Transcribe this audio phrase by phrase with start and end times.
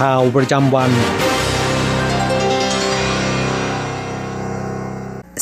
[0.00, 0.90] ข่าวประจำวัน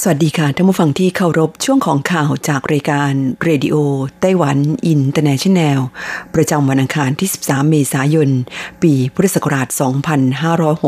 [0.03, 3.13] สวัสดีค่ะท่านผู้ฟังที่เคารพช่วงของข่าวจากรายการ
[3.45, 3.77] เรดิโอ
[4.21, 5.81] ไต้หวันอินเตอร์เนชันแนล
[6.35, 8.31] ประจำวันอังคารที่ 13 เมษายน
[8.83, 9.69] ปีพุทธศักราช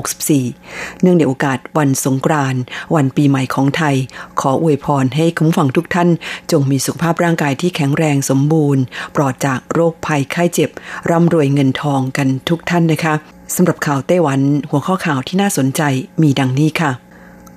[0.07, 2.61] 2564 เนื่องในโอกาสวันสงกรานต์
[2.95, 3.97] วันปีใหม่ของไทย
[4.41, 6.09] ขออวยพรให้คุณผู้ฟังทุกท่าน
[6.53, 8.83] จงมีสุขภาพร่างกายที่แข็งแรงสมบูรณ์
[9.17, 10.71] ปลอดจากโรคภัยไข้เจ็บ
[11.11, 13.17] ร่ำรวยเงินทองกันทุกท่านนะคะ
[13.55, 15.83] สำหรับข่าวไต้หวันหัวข้อข่าวที่น่าสนใจ
[16.23, 16.93] มีดังนี้ค่ะ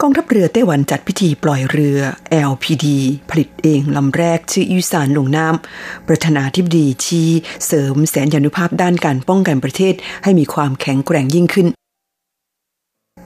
[0.01, 1.99] กองทัพเรือไต้หวันจัดพิธีปล่อยเรือ
[2.51, 2.85] LPD
[3.29, 7.29] ผลิตเองลำแรกชื่อยูสานลงน้ำประธานาธิบดีชี้
[7.65, 11.67] เสริมแสนยานุภาพด้านการป้องกันประเทศให้มีความแข็งแกร่งยิ่งขึ้น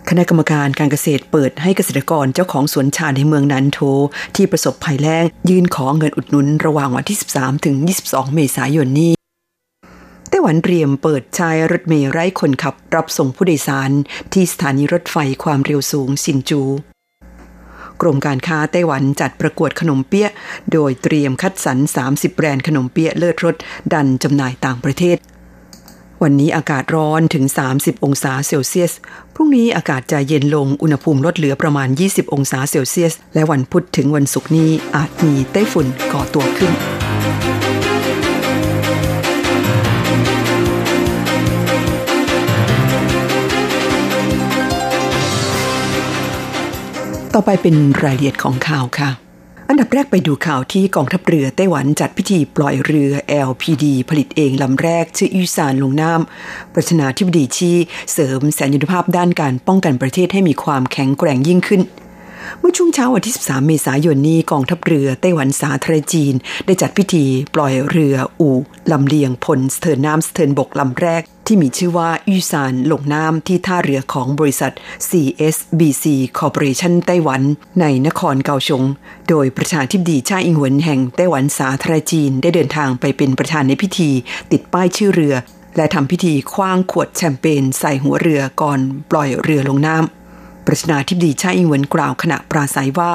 [0.09, 3.79] คณะกรรมการการเกษตรเปิดให้เกษตรกรเจ้าของสวนชาในเมืองนันโท
[4.35, 7.75] ที่ประสบภัยแล้ง ยื่นขอเงินอุดหนุนระหว่างวันที่ 13 ถึง
[8.05, 9.11] 22 เมษายนนี้
[10.45, 13.91] หวันเตรียมเปิดใช้รถเมล์ไร้คนขับรับส่งผู้โดยสาร
[14.33, 16.61] ที่สถานีรถไฟความเร็วสูงสินจู
[18.01, 20.31] กรมการค้าไต้หวันจัดประกวดขนมเปี๊ยะ
[20.71, 23.55] โดยเตรียมคัดสรร 30 แบรนด์ขนมเปี๊ยะเลิศรส
[23.93, 25.17] ดันจำหน่ายต่างประเทศ
[26.23, 27.45] วันนี้อากาศร้อนถึง
[27.75, 28.93] 30 องศาเซลเซียส
[29.33, 36.73] พรุ่งนี้อากาศจะเย็นลงอุณหภูมิลดเหลือประมาณ 20 องศาเซลเซียส และวันพุธถึงวันศุกร์นี้อาจมีไต้ฝุ่นก่อตัวขึ้น
[47.33, 49.09] ต่อไปเป็นรายละเอียดของข่าวค่ะ
[49.69, 53.11] อันดับแรกไปดูข่าวที่กองทัพเรือไต้หวันจัดพิธีปล่อยเรือ
[53.49, 57.77] LPD ผลิตเองลำแรก ชื่ออีสานลงน้ำประธานาธิบดีชี้
[58.11, 61.81] เสริมแสนยุทธภาพด้านการป้องกันประเทศให้มีความแข็งแกร่งยิ่งขึ้น
[62.59, 66.33] เมื่อช่วงเช้าวันที่ 13 เมษายนนี้กองทัพเรือไต้หวันสาธารณจีน
[66.65, 68.57] ได้จัดพิธีปล่อยเรืออู่
[68.91, 74.73] ลำเลียงพลสเทินน้ำสเทินบกลำแรก ที่มีชื่อว่ายูซานลงน้ำที่ท่าเรือของบริษัท
[75.09, 76.05] CSBC
[76.39, 77.41] Corporation ไต้หวัน
[77.81, 78.83] ในนครเกาชง
[79.29, 84.09] โดยประธานทิบดีชาอิงหวนแห่งไต้หวันสาธารณจีนได้เดินทางไปเป็นประธานในพิธี
[84.51, 85.35] ติดป้ายชื่อเรือ
[85.77, 88.79] และทำพิธีคว้างขวดแชมเปญใส่หัวเรือก่อน
[89.11, 90.22] ปล่อยเรือลงน้ำ
[90.67, 93.11] ประธานาธิบดีชาอิงเหวินกล่าวขณะปราศัยว่า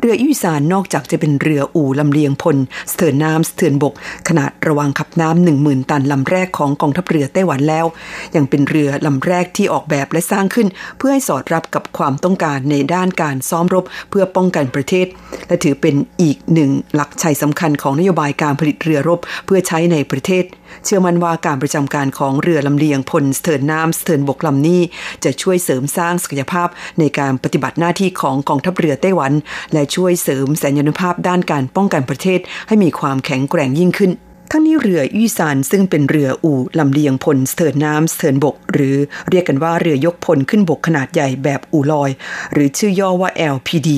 [0.00, 2.56] เรืออิสานนอกจากจะเป็นเรืออู่ลำเลียงพล
[2.90, 3.94] สเถินน้ำสเถินบก
[4.28, 7.86] ขนาดระวังขับน้ำหนึ่งหมื่นตันลำแรกของกองทัพเรือไต้หวันแล้ว
[8.36, 10.68] ยังเป็นเรือลำแรกที่ออกแบบและสร้างขึ้น
[10.98, 15.06] เพื่อให้สอดรับกับความต้องการในด้านการซ้อมรบเพื่อป้องกันประเทศ
[15.48, 20.44] และถือเป็นอีกหนึ่งหลักชัยสำคัญของนโยบายการผลิตเรือรบเพื่อใช้ในประเทศ
[20.84, 24.80] เชื่อมั่นว่าการประจำการของเรือลำเลียงพลสเถินน้ำสเถินบกลำนี้
[25.24, 26.68] จะช่วยเสริมสร้างศักยภาพ
[26.98, 29.32] ในการปฏิบัติหน้าที่ของกองทัพเรือไต้หวัน
[29.72, 34.12] และช่วยเสริมแสนยานุภาพด้านการป้องกันประเทศให้มีความแข็งแกร่งยิ่งขึ้น
[34.50, 38.96] ทั้งนี้เรือยี่ซานซึ่งเป็นเรืออู่ลำเลียงพลสเถินน้ำสเถินบก หรือ
[39.28, 42.10] เรียกกันว่าเรือยกพลขึ้นบกขนาดใหญ่แบบอู่ลอย
[42.52, 43.88] หรือชื่อย่อว่า LPD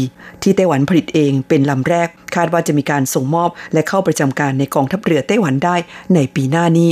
[0.43, 5.77] ที่ไต้หวันผลิตเองเป็นลำแรก คาดว่าจะมีการส่งมอบและเข้าประจำการในกองทัพเรือไต้หวันได้
[6.15, 6.91] ในปีหน้านี้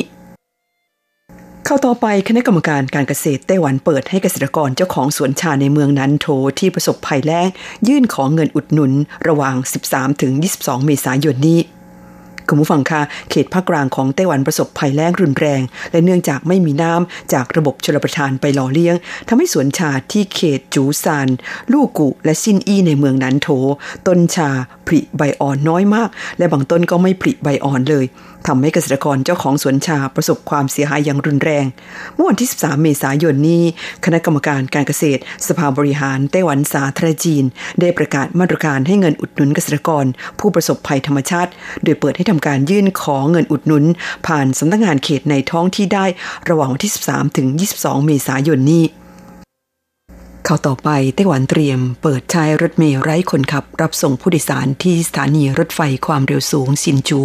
[1.64, 6.26] เข้าต่อไปคณะกรรมการการเกษตรไต้หวันเปิดให้เกษตรกรเจ้าของสวนชาในเมืองนั้นโถ
[6.58, 7.46] ที่ประสบภัยแล้ง
[7.88, 8.92] ยื่นขอเงินอุดหนุน
[9.28, 9.56] ระหว่าง
[10.20, 11.60] 13-22 เมษายนนี้
[12.48, 15.62] คุณผู้ฟังคะเขตภาคกลางของไต้หวันประสบภัยแล้งรุนแรง
[15.92, 18.94] และเนื่องจากไม่มีน้ำจากระบบชลประทานไปหล่อเลี้ยง
[19.28, 21.28] ทำให้สวนชาที่เขตจูซาน
[21.72, 23.48] ลู่กุ และซินอี้ในเมืองนั้นโถ
[24.06, 24.50] ต้นชา
[24.86, 26.08] ผลิใบอ่อนน้อยมาก
[26.38, 28.04] และบางต้นก็ไม่ผลิใบอ่อนเลย
[28.46, 31.66] ทำให้เกษตรกรเจ้าของสวนชาประสบความเสียหายอย่างรุนแรง
[32.14, 33.62] เมื่อวันที่ 13 เมษายนนี้
[34.04, 37.44] คณะกรรมการการเกษตร สภาบริหารไต้หวันสาธารณจีน
[37.80, 40.04] ได้ประกาศมาตรการให้เงินอุดหนุนเกษตรกร
[40.38, 41.50] ผู้ประสบภัยธรรมชาติ
[41.84, 43.84] โดยเปิดให้ทำการยื่นขอเงินอุดหนุน
[44.26, 46.06] ผ่านสำนักงานเขตในท้องที่ได้
[46.48, 47.46] ระหว่างวันที่ 13 ถึง
[47.78, 48.84] 22 เมษายนนี้
[50.46, 57.22] ข่าวต่อไปไต้หวันเตรียม เปิดใช้รถเมล์ไร้คนขับ รับส่งผู้โดยสารที่สถานีรถไฟความเร็วสูงซินจู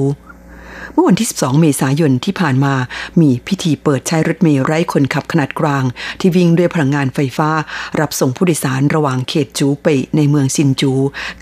[0.94, 2.74] เมื่อวันที่ 12 เมษายนที่ผ่านมา
[3.22, 5.84] มีพิธีเปิดใช้รถเมล์ไร้คนขับขนาดกลาง
[6.20, 7.50] ที่วิ่งด้วยพลังงานไฟฟ้า
[8.00, 10.94] รับส่งผู้โดยสารระหว่างเขตจูไปในเมืองซินจู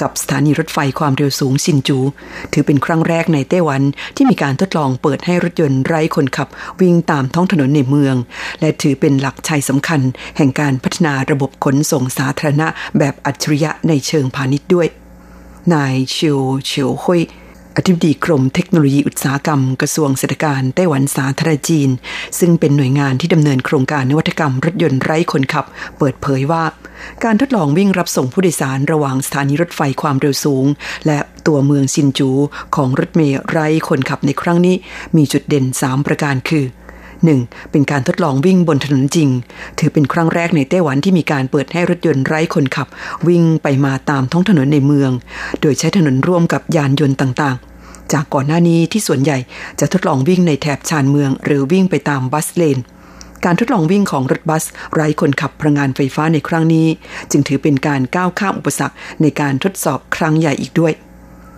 [0.01, 1.99] กับสถานีรถไฟความเร็วสูงซินจู
[2.53, 3.81] ถือเป็นครั้งแรกในไต้หวัน
[4.15, 6.47] ที่มีการทดลองเปิดให้รถยนต์ไร้คนขับ
[6.81, 8.15] วิ่งตามท้องถนนในเมือง
[8.61, 10.01] และถือเป็นหลักชัยสำคัญ
[10.37, 12.67] แห่งการพัฒนาระบบขนส่งสาธารณะ
[12.97, 14.87] แบบอัจฉริยะในเชิงพาณิชย์ด้วย
[15.73, 17.21] นายเชียวเฉียวหุย
[17.77, 21.89] อธิบดีกรมเทคโนโลยีอุตสาหกรรมกระทรวงเศรษฐการไต้หวันสาธารณจีน
[22.39, 25.65] ซึ่งเป็นหน่วยงานที่ดำเนินโครงการนวัตกรรมรถยนต์ไร้คนขับ
[25.97, 26.63] เปิดเผยว่า
[27.23, 30.65] การทดลองวิ่งรับส่งผู้โดยสารระหว่างสถานีรถไฟความเร็วสูง
[31.07, 32.29] และตัวเมืองซินจู
[32.75, 34.75] ของรถเมล์ไร้คนขับในครั้งนี้
[35.17, 36.84] มีจุดเด่น 3 ประการคือ 1.
[37.71, 39.29] เป็นการทดลองวิ่งบนถนนจริง
[39.79, 42.87] ถือเป็นครั้งแรกในไต้หวันที่มีการเปิดให้รถยนต์ไร้คนขับ
[43.27, 45.11] วิ่งไปมาตามท้องถนนในเมือง
[45.61, 49.37] โดยใช้ถนนร่วมกับยานยนต์ต่างๆ จากก่อนหน้านี้ที่ส่วนใหญ่
[49.79, 52.79] จะทดลองวิ่งในแถบชานเมือง หรือวิ่งไปตามบัสเลน
[53.45, 54.63] การทดลองวิ่งของรถบัส
[54.93, 56.87] ไร้คนขับพลังงานไฟฟ้าในครั้งนี้
[57.31, 60.93] จึงถือเป็นการก้าวข้ามอุปสรรคในการทดสอบครั้งใหญ่อีกด้วย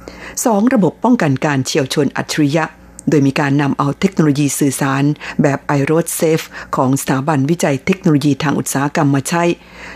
[0.03, 0.73] 2.
[0.73, 2.65] ระบบป้องกันการเฉียวชนอัจฉริยะ
[3.09, 5.03] โดยมีการนำเอาเทคโนโลยีสื่อสาร
[5.41, 6.45] แบบ i r o d Safe
[6.75, 9.43] ของสถาบันวิจัยเทคโนโลยีทางอุตสาหกรรมมาใช้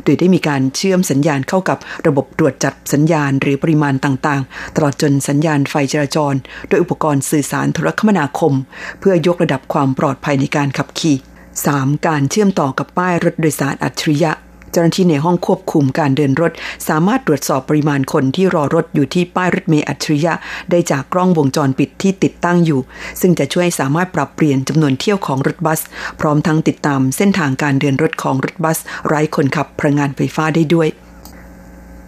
[0.04, 1.78] โดยได้มีการเชื่อมสัญญาณเข้ากับ
[2.08, 6.36] ระบบตรวจจัดสัญญาณหรือปริมาณต่างๆ ตลอดจนสัญญาณไฟจราจร
[6.68, 8.54] โดยอุปกรณ์สื่อสารโทรคมนาคม
[9.00, 11.18] เพื่อยกระดับความปลอดภัยในการขับขี่
[11.62, 12.08] 3.
[12.08, 14.32] การเชื่อมต่อกับป้ายรถโดยสารอัจฉริยะ
[14.72, 16.52] เจ้าหน้าที่ในห้องควบคุมการเดินรถ
[16.90, 20.34] สามารถตรวจสอบปริมาณคนที่รอรถอยู่ที่ป้ายรถเมล์อัจฉริยะ
[20.70, 22.80] ได้จากกล้องวงจรปิดที่ติดตั้งอยู่
[23.22, 25.82] ซึ่งจะช่วยสามารถปรับเปลี่ยนจำนวนเที่ยวของรถบัส
[26.20, 28.78] พร้อมทั้งติดตามเส้นทางการเดินรถของรถบัส
[29.08, 30.90] ไร้คนขับพลังงานไฟฟ้าได้ด้วย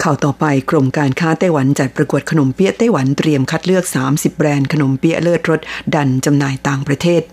[0.04, 5.60] ข่าวต่อไปกรมการค้าไต้หวันจัดประกวดขนมเปี๊ยะไต้หวันเตรียมคัดเลือก 30 แบรนด์ขนมเปี๊ยะเลิศรส
[5.96, 7.24] ดันจำหน่ายต่างประเทศ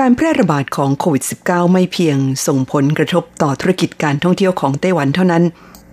[0.00, 2.16] การแพร่ระบาดของโควิด -19 ไม่เพียง
[2.46, 5.44] ส่งผลกระทบต่อธุรกิจการท่องเที่ยวของไต้หวันเท่านั้น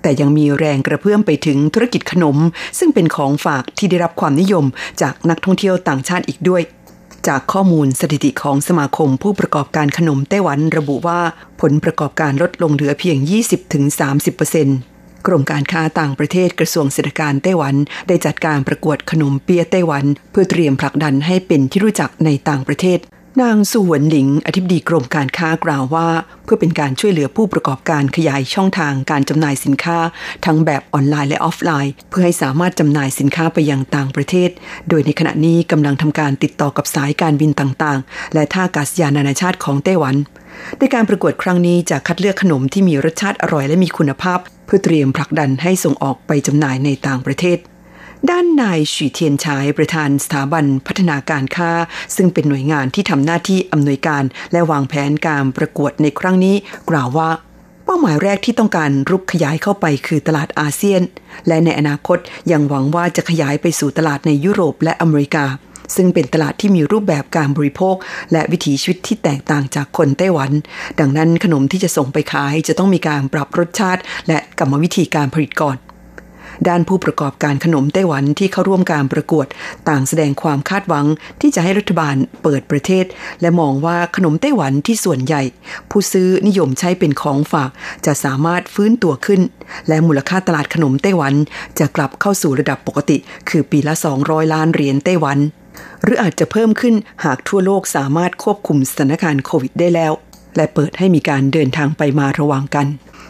[0.01, 2.37] แต่ยังมีแรงกระเพื่อมไปถึงธุรกิจขนม
[2.79, 4.65] ซึ่งเป็นของฝากที่ได้รับความนิยม
[5.01, 6.61] จากนักท่องเที่ยวต่างชาติอีกด้วย
[7.27, 11.21] จากข้อมูลสถิติของสมาคมผู้ประกอบการขนมไต้หวันระบุว่า
[11.61, 13.17] ผลประกอบการลดลงเหลือเพียง
[14.01, 17.75] 20-30%กรมการค้าต่างประเทศกระทรวงเศรษฐการไต้หวัน
[18.07, 22.99] ได้จัดการประกวดขนมเปี๊ยะไต้หวัน เพื่อเตรียมผลักดันให้เป็นที่รู้จักในต่างประเทศ
[23.41, 26.07] นางสุวนหลิง อธิบดีกรมการค้ากล่าวว่า
[26.43, 29.97] เพื่อเป็นการช่วยเหลือผู้ประกอบการขยายช่องทางการจำหน่ายสินค้า
[30.45, 34.49] ทั้งแบบออนไลน์และออฟไลน์ เพื่อให้สามารถจำหน่ายสินค้าไปยังต่างประเทศ
[34.89, 40.15] โดยในขณะนี้กำลังทำการติดต่อกับสายการบินต่างๆ และท่าอากาศยานนานาชาติของไต้หวัน
[40.79, 47.57] ในการประกวดครั้งนี้จะคัดเลือกขนมที่มีรสชาติอร่อยและมีคุณภาพ เพื่อเตรียมผลักดันให้ส่งออกไปจำหน่ายในต่างประเทศ
[48.27, 51.71] ด้านนายฉีเทียนชายประธานสถาบันพัฒนาการค้า
[52.15, 56.55] ซึ่งเป็นหน่วยงานที่ทำหน้าที่อำนวยการและวางแผนการประกวดในครั้งนี้
[56.89, 57.29] กล่าวว่า
[57.85, 61.01] เป้าหมายแรกที่ต้องการรุกขยายเข้าไปคือตลาดอาเซียน
[61.47, 62.17] และในอนาคต
[62.51, 65.45] ยังหวังว่าจะขยายไปสู่ตลาดในยุโรปและอเมริกา
[65.95, 67.95] ซึ่งเป็นตลาดที่มีรูปแบบการบริโภค
[68.31, 70.51] และวิถีชีวิตที่แตกต่างจากคนไต้หวัน
[70.99, 75.77] ดังนั้นขนมที่จะส่งไปขายจะต้องมีการปรับรสชาติ และกรรมวิธีการผลิตก่อน
[76.67, 79.47] ด้านผู้ประกอบการขนมไต้หวันที่เข้าร่วมการประกวด
[79.89, 81.05] ต่างแสดงความคาดหวัง
[81.41, 83.05] ที่จะให้รัฐบาลเปิดประเทศ
[83.41, 85.41] และมองว่าขนมไต้หวันที่ส่วนใหญ่
[85.89, 87.69] ผู้ซื้อนิยมใช้เป็นของฝาก
[88.05, 89.41] จะสามารถฟื้นตัวขึ้น
[89.87, 91.33] และมูลค่าตลาดขนมไต้หวัน
[91.79, 93.17] จะกลับเข้าสู่ระดับปกติ
[93.49, 95.37] คือปีละ 200 ล้านเหรียญไต้หวัน
[96.03, 100.13] หรืออาจจะเพิ่มขึ้นหากทั่วโลกสามารถควบคุมสถานการณ์โควิดได้แล้ว
[100.55, 102.87] และเปิดให้มีการเดินทางไปมาระหว่างกัน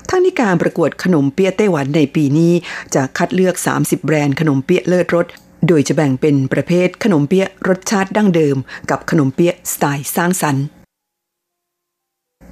[0.09, 2.53] ทั้งนี้การประกวดขนมเปี๊ยะไต้หวันในปีนี้
[2.95, 5.27] จะคัดเลือก 30 แบรนด์ขนมเปี๊ยะเลิศรส
[5.67, 8.57] โดยจะแบ่งเป็นประเภทขนมเปี๊ยะรสชาติดั้งเดิม
[8.89, 10.65] กับขนมเปี๊ยะสไตล์สร้างสรรค์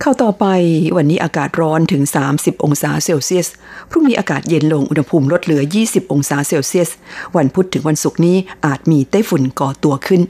[0.02, 0.46] เข้าต่อไป
[0.98, 3.48] วันนี้อากาศร้อนถึง 30 องศาเซลเซียส
[3.90, 6.90] พรุ่งนี้อากาศเย็นลงอุณหภูมิลดเหลือ 20 องศาเซลเซียส
[7.36, 10.22] วันพุธถึงวันศุกร์นี้อาจมีไต้ฝุ่นก่อตัวขึ้น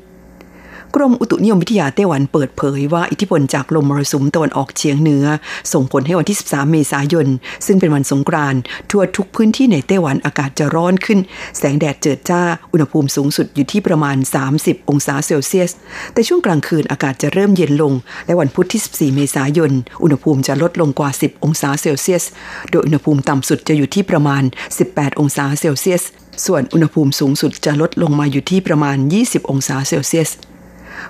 [1.01, 5.25] รมอุตุนิยมวิทยาไต้หวันเปิดเผยว่าอิทธิพลจากลมมรสุมตะวันออกเฉียงเหนือ
[5.73, 7.27] ส่งผลให้วันที่ 13 เมษายน
[7.65, 8.61] ซึ่งเป็นวันสงกรานต์
[8.91, 11.19] ทั่วทุกพื้นที่ในไต้หวันอากาศจะร้อนขึ้น
[11.57, 14.17] แสงแดดเจิดจ้า อุณหภูมิสูงสุดอยู่ที่ประมาณ
[14.53, 15.71] 30 องศาเซลเซียส
[16.13, 17.93] แต่ช่วงกลางคืนอากาศจะเริ่มเย็นลง
[18.25, 19.71] และวันพุธที่ 14 เมษายน
[20.03, 22.23] อุณหภูมิจะลดลงกว่า 10 องศาเซลเซียส
[22.69, 24.43] โดยอุณหภูมิต่ำสุดจะอยู่ที่ประมาณ
[24.81, 26.03] 18 องศาเซลเซียส
[26.45, 30.29] ส่วนอุณหภูมิสูงสุดจะลดลงมาอยู่ที่ประมาณ 20 องศาเซลเซียส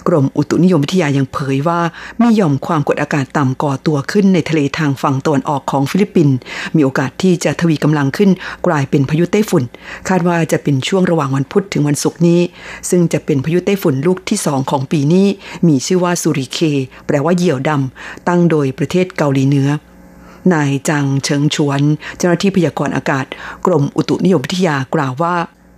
[0.07, 1.79] กรมอุตุนิยมวิทยายังเผยว่า
[2.19, 6.35] มีหย่อมความกดอากาศต่ำก่อตัวขึ้นในทะเลทางฝั่งตะวันออกของฟิลิปปินส์
[6.75, 8.29] มีโอกาสที่จะทวีกำลังขึ้น
[8.67, 9.63] กลายเป็นพายุไต้ฝุ่น
[10.09, 12.41] คาดว่าจะเป็นช่วงระหว่างวันพุธถึงวันศุกร์นี้
[12.89, 15.27] ซึ่งจะเป็นพายุไต้ฝุ่นลูกที่สองของปีนี้
[15.67, 16.59] มีชื่อว่าซูริเค
[17.05, 19.69] แปลว่าเหยี่ยวดำตั้งโดยประเทศเกาหลีเหนือ
[20.53, 21.81] นายจังเฉิงชวน
[22.17, 23.25] เจ้าหน้าที่พยากรณ์อากาศ
[23.65, 25.35] กรมอุตุนิยมวิทยากล่าวว่า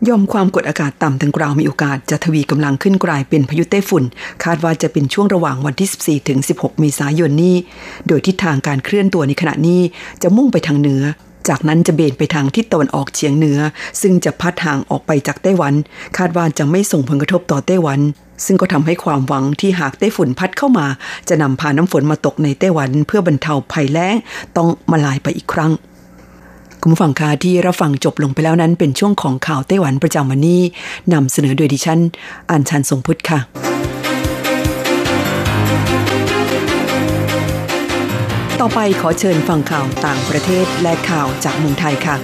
[0.08, 4.04] ยอมความกดอากาศต่ำดังกล่าวมีโอกาสจะทวีกำลังขึ้นกลายเป็นพายุไต้ฝุ่น
[4.44, 5.90] คาดว่าจะเป็นช่วงระหว่างวันที่
[6.22, 7.56] 14 ถึง 16 เมษายนนี้
[8.08, 9.82] โดยทิศทางการเคลื่อนตัวในขณะนี้
[10.22, 11.02] จะมุ่งไปทางเหนือ
[11.50, 13.60] จากนั้นจะเบนไปทางทิศตะวันออกเฉียงเหนือ
[14.02, 15.74] ซึ่งจะพัดห่างออกไปจากไต้หวัน
[16.18, 18.00] คาดว่าจะไม่ส่งผลกระทบต่อไต้หวัน
[18.46, 20.88] ซึ่งก็ทำให้ความหวังที่หากไต้ฝุ่นพัดเข้ามา
[21.30, 24.16] จะนำพาน้ำฝนมาตกในไต้หวัน เพื่อบรรเทาภัยแล้ง
[24.58, 25.72] ต้องมาลายไปอีกครั้ง
[26.82, 30.62] คุณผู้ฟังคะที่รับฟังจบลงไปแล้วนั้นเป็นช่วงของข่าวไต้หวันประจำวันนี้
[31.14, 32.00] นำเสนอโดยดิฉัน
[32.52, 33.40] อัญชันทรงพุทธค่ะ
[38.60, 42.16] ต่อไปขอเชิญฟังข่าวต่างประเทศและข่าวจากเมืองไทยค่ะ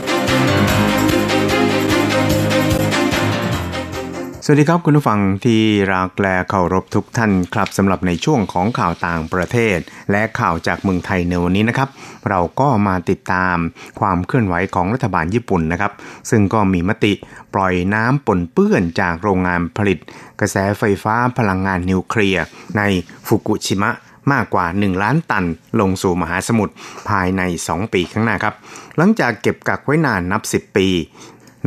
[4.48, 5.62] สวัสดีครับคุณผู้ฟังที่
[5.94, 9.78] รักและเคารพทุกท่านครับสำหรับในช่วงของข่าวต่างประเทศ
[10.12, 11.90] และข่าวจากเมืองไทยในวันนี้นะครับ
[12.30, 13.58] เราก็มาติดตาม
[14.00, 15.92] ความเคลื่อนไหวของรัฐบาลญี่ปุ่นนะครับ
[16.30, 17.14] ซึ่งก็มีมติ
[17.54, 20.00] ปล่อยน้ำปนเปื้อนจากโรงงานผลิต
[20.40, 22.44] กระแสไฟฟ้าพลังงานนิวเคลียร์
[22.78, 22.82] ใน
[23.28, 23.92] ฟุกุชิมะ
[24.34, 25.46] มากกว่า 1 ล้านตัน
[25.80, 26.74] ลงสู่มหาสมุทร
[27.10, 28.56] ภายใน 2 ปีข้างหน้าครับ
[28.98, 30.88] หลังจากเก็บกักไว้นานนับ 10 ปี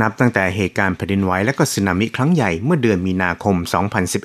[0.01, 3.57] นับตั้งแต่เหตุการณ์แผ่นดินไหวและก็สึนามิครั้งใหญ่เมื่อเดือนมีนาคม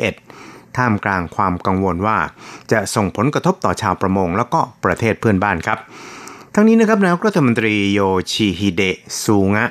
[0.04, 2.18] 2011 ท่ามกลางความกังวลว่า
[2.72, 5.80] จะส่งผลกระทบต่อชาวประมง แล้วก็ประเทศเพื่อนบ้านครับ
[6.54, 8.00] ทั้งนี้นะครับนายกรัฐมนตรีโย
[8.32, 9.66] ชิฮิเดะซูงะ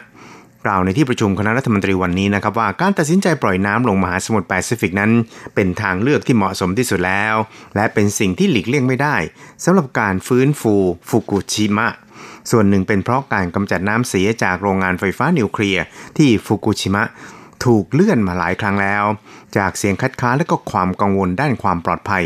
[0.67, 5.11] กล่าวในที่ประชุมคณะรัฐมนตรีวันนี้นะครับว่าการตัดสินใจปล่อยน้ำลงมหาสมุทรแปซิฟิกนั้น
[5.55, 7.35] เป็นทางเลือกที่เหมาะสมที่สุดแล้ว
[7.77, 9.17] และเป็นสิ่งที่หลีกเลี่ยงไม่ได้
[9.65, 10.75] สำหรับการฟื้นฟู
[11.09, 11.89] ฟุกุชิมะ
[12.51, 15.83] ส่วนหนึ่งเป็นเพราะการกำจัดน้ำเสียจากโรงงานไฟฟ้านิวเคลียร์
[16.19, 17.05] ที่ฟุกุชิมะ
[17.65, 19.05] ถูกเลื่อนมาหลายครั้งแล้ว
[19.57, 22.25] จากเสียงคัดค้านและก็ความกังวลด้านความปลอดภัย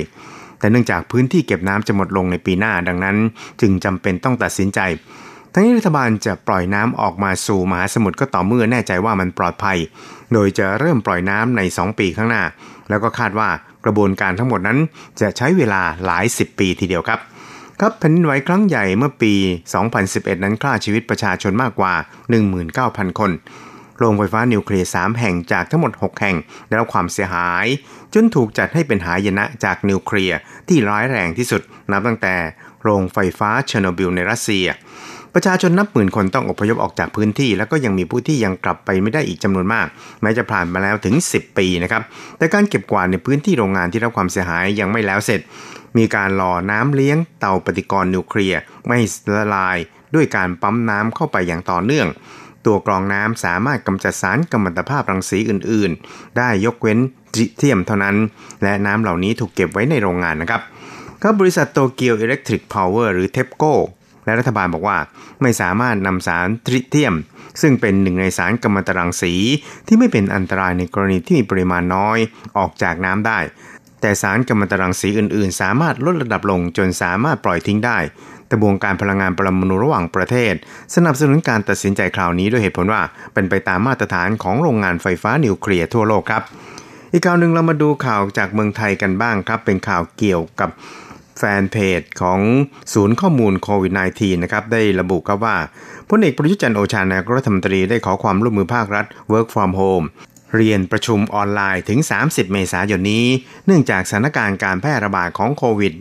[0.58, 3.16] แต่เนื่องจากพื้นที่เก็บน้ำจะหมดลงในปีหน้าดังนั้น
[3.60, 4.80] จึงจำเป็นต้องตัดสินใจ
[5.52, 9.78] ทั้งนี้รัฐบาลจะปล่อยน้ำออกมาสู่มหาสมุทรก็ต่อเมื่อแน่ใจว่ามันปลอดภัย
[10.32, 12.42] โดยจะเริ่มปล่อยน้ำใน 2 ปีข้างหน้า
[12.88, 13.48] แล้วก็คาดว่า
[13.84, 14.78] กระบวนการทั้งหมดนั้น
[15.20, 17.20] จะใช้เวลาหลาย 10 ปีทีเดียวครับ
[17.80, 19.34] ครับแผ่นดินไหวครั้งใหญ่เมื่อปี
[19.88, 21.94] 2011 นั้นฆ่าชีวิตประชาชนมากกว่า
[22.56, 23.30] 19,000 คน
[23.98, 27.66] โรงไฟฟ้านิวเคลียร์3แห่งจากทั้งหมด 6 แห่งได้รับความเสียหาย
[28.14, 30.36] จนถูกจัดให้เป็นหายนะจากนิวเคลียร์
[30.68, 32.34] ที่ร้ายแรงที่สุด นับตั้งแต่
[32.82, 34.66] โรงไฟฟ้าเชอร์โนบิลในรัสเซีย
[35.38, 39.86] ประชาชนนับหมื่นคนต้องอพยพออกจากพื้นที่ แล้วก็ยังมีผู้ที่ยังกลับไปไม่ได้อีกจำนวนมาก
[40.22, 42.02] แม้จะผ่านมาแล้วถึง 10 ปีนะครับ
[42.38, 45.40] แต่การเก็บกวาดในพื้นที่โรงงานที่รับความเสียหายยังไม่แล้วเสร็จ
[45.96, 48.98] มีการหล่อน้ำเลี้ยงเตาปฏิกรณ์นิวเคลียร์ไม่
[49.36, 49.76] ละลาย
[50.14, 52.06] ด้วยการปั๊มน้ำเข้าไปอย่างต่อเนื่อง
[52.66, 56.98] ตัวกรองน้ำสามารถกำจัดสารกัมมันตภาพรังสีอื่น ๆ ได้ยกเว้น
[57.36, 58.16] ทริเทียมเท่านั้น
[58.62, 60.62] และน้ำเหล่านี้ถูกเก็บไว้ในโรงงานนะครับ
[61.22, 63.64] ก็บริษัทโตเกียวอิเล็กทริกพาวเวอร์หรือเทปโก
[64.26, 64.98] และรัฐบาลบอกว่า
[65.42, 67.14] ไม่สามารถนำสารทริเทียม
[67.62, 69.34] ซึ่งเป็นหนึ่งในสารกัมมันตรังสี
[69.86, 72.18] ที่ไม่เป็นอันตรายในกรณีที่มีปริมาณน้อย
[72.58, 73.38] ออกจากน้ำได้
[74.00, 77.98] แต่สารกัมมันตรังสีอื่น ๆ สามารถลดระดับลงจนสามารถปล่อยทิ้งได้
[78.46, 80.54] แต่วงการพลังงานปรมาณูระหว่างประเทศ
[80.94, 83.02] สนับสนุนการตัดสินใจคราวนี้ด้วยเหตุผลว่า
[83.34, 86.42] เป็นไปตามมาตรฐานของโรงงานไฟฟ้านิวเคลียร์ทั่วโลกครับ
[87.12, 90.70] อีกข่าวหนึ่งเรามาดูข่าวจากเมืองไทยกันบ้างครับ เป็นข่าวเกี่ยวกับ
[91.38, 92.40] แฟนเพจของ
[92.94, 95.56] ศูนย์ข้อมูลโควิด -19 นะครับได้ระบุครับว่า
[96.10, 100.06] พลเอกประยุจันโอชานายกรัฐมนตรีได้ขอความร่วมมือภาครัฐ Work from Home
[100.56, 103.26] เรียนประชุมออนไลน์ถึง 30 เมษายนนี้
[103.66, 105.92] เนื่องจากสถานการณ์การแพร่ระบาดของโควิด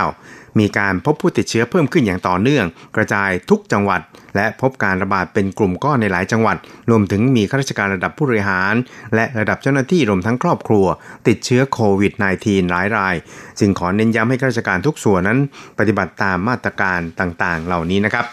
[0.00, 2.64] -19 มีการพบผู้ติดเชื้อเพิ่มขึ้นอย่างต่อเนื่อง
[2.96, 4.00] กระจายทุกจังหวัด
[4.36, 6.56] และพบการระบาดเป็นกลุ่มก้อนในหลายจังหวัด
[6.90, 8.74] รวมถึงมีข้าราชการระดับผู้บริหาร
[9.14, 10.86] และระดับเจ้าหน้าที่รวมทั้งครอบครัว
[11.28, 13.14] ติดเชื้อโควิด -19 หลายราย
[13.60, 15.38] จึงขอเน้นย้ำให้ข้าราชการทุกส่วนนั้น
[15.78, 18.26] ปฏิบัติตามมาตรการต่างๆ เหล่านี้นะครับ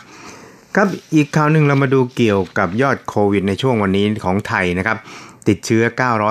[0.75, 4.97] ครับอีกข่าวหนึ่งเรามาดูเกี่ยวกับยอดโควิด ในช่วงวันนี้ของไทยนะครับ
[5.47, 5.83] ติดเชื้อ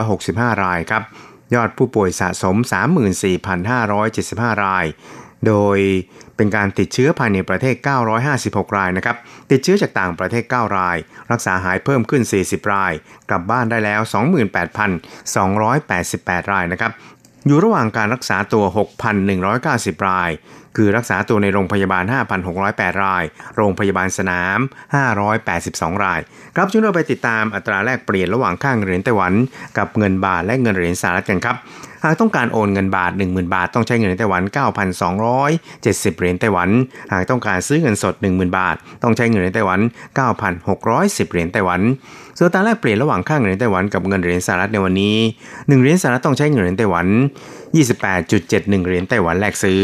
[0.06, 1.02] 965 รายครับ
[1.54, 2.56] ยอดผู้ป่วยสะสม
[3.60, 4.84] 34,575 ราย
[5.46, 5.78] โดย
[6.36, 7.74] เป็นการติดเชื้อภายในประเทศ
[8.26, 9.16] 956 รายนะครับ
[9.50, 10.96] ติดเชื้อจากต่างประเทศ 9 ราย
[11.32, 12.92] รักษาหายเพิ่มขึ้น 40 ราย
[13.30, 14.00] กลับบ้านได้แล้ว
[15.66, 16.92] 28,288 รายนะครับ
[17.46, 18.64] อยู่ระหว่างการรักษาตัว
[19.36, 20.30] 6,190 ราย
[20.76, 22.04] คือรักษาตัวในโรงพยาบาล
[22.54, 23.24] 5,608 ราย
[23.56, 24.58] โรงพยาบาลสนาม
[25.32, 26.20] 582 ราย
[26.56, 29.32] ครับช่วยเราไปติดตามอัตราแลกเปลี่ยนระหว่างค่างเหรียญไต้หวัน
[29.78, 31.56] กับเงินบาทและเงินเหรียญสหรัฐกันครับ
[32.04, 34.42] หากต้องการโอนเงินบาท 10,000 บาท ต้องใช้เงินไต้หวัน
[35.30, 36.68] 9,270 เหรียญไต้หวัน
[37.12, 39.80] หากต้องการซื้อเงินสด 10,000 บาท ต้องใช้เงินไต้หวัน
[40.60, 41.80] 9,610 เหรียญไต้หวัน
[42.38, 45.16] ส่วนตาแลกเปลี่ยนระหว่างค่าเงินไต้หวันกับเงินเหรียญสหรัฐในวันนี้
[45.46, 47.06] 1 เหรียญสหรัฐต้องใช้เงินเหรียญไต้หวัน
[47.86, 49.80] 28.71 เหรียญไต้หวันแลกซื้อ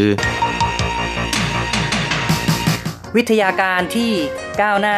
[3.15, 4.11] วิทยาการที่
[4.61, 4.97] ก้าวหน้า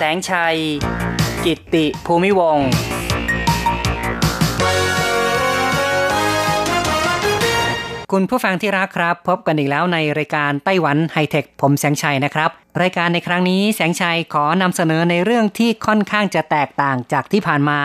[0.00, 0.56] สงชัย
[1.44, 2.58] กิตติภูมิวง
[8.12, 12.50] คุณผู้ฟังที่รักครับ พบกันอีกแล้วในรายการไต้หวันไฮเทคผมแสงชัยนะครับ
[12.82, 17.80] รายการในครั้งนี้แสงชัยขอนำเสนอในเรื่องที่ค่อนข้างจะแตกต่างจากที่ผ่านมา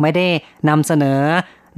[0.00, 0.28] ไม่ได้
[0.68, 1.22] นำเสนอ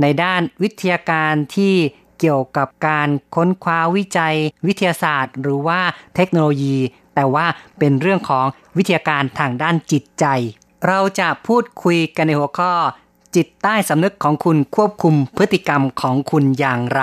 [0.02, 1.75] ในด้านวิทยาการที่
[2.21, 5.81] เกี่ยวกับการค้นคว้าวิจัย วิทยาศาสตร์ หรือว่า
[6.16, 6.76] เทคโนโลยี
[7.16, 7.46] แต่ว่า
[7.78, 8.46] เป็นเรื่องของ
[8.76, 10.26] วิทยาการทางด้านจิตใจ
[10.87, 12.73] เราจะพูดคุยกันในหัวข้อ
[13.37, 17.02] จิตใต้สำนึกของคุณควบคุมพฤติกรรมของคุณอย่างไร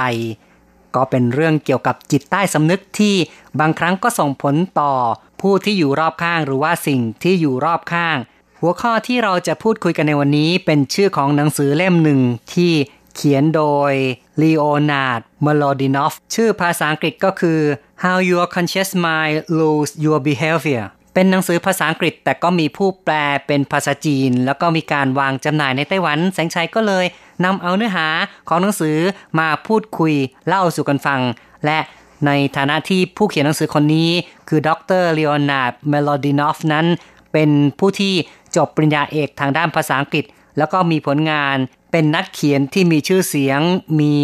[0.95, 3.15] ก็เป็นเรื่องเกี่ยวกับจิตใต้สำนึกที่
[3.59, 4.93] บางครั้งก็ส่งผลต่อ
[5.41, 8.17] ผู้ที่อยู่รอบข้างหรือว่าสิ่งที่อยู่รอบข้าง
[8.59, 12.19] หัวข้อที่เราจะพูดคุยกันในวันนี้เป็นชื่อของหนังสือเล่มหนึ่ง
[12.53, 12.73] ที่
[13.15, 13.93] เขียนโดย
[14.41, 17.59] Leonard Melodinoff ชื่อภาษาอังกฤษก็คือ
[18.07, 23.15] How Your Conscious Mind Lose Your Behavior เป็นหนังสือภาษาอังกฤษ แต่ก็มีผู้แปล
[23.47, 27.05] เป็นภาษาจีน แล้วก็มีการวางจำหน่ายในไต้หวัน แสงชัยก็เลย
[27.45, 28.07] นำเอาเนื้อหา
[28.49, 28.97] ของหนังสือ
[29.39, 30.13] มาพูดคุย
[30.47, 31.21] เล่าสู่กันฟัง
[31.65, 31.79] และ
[32.25, 34.09] ในฐานะที่ผู้เขียนหนังสือคนนี้
[34.47, 34.69] คือด
[35.01, 36.85] รเลโอนาร์ดเมโลดินอฟนั้น
[37.33, 37.49] เป็น
[37.79, 38.13] ผู้ที่
[38.55, 40.25] จบปริญญาเอกทางด้านภาษาอังกฤษ
[40.57, 41.55] แล้วก็มีผลงาน
[41.91, 43.59] เป็นนักเขียนที่มีชื่อเสียง
[44.01, 44.15] มี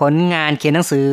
[0.00, 1.10] ผลงานเขียนหนังสือ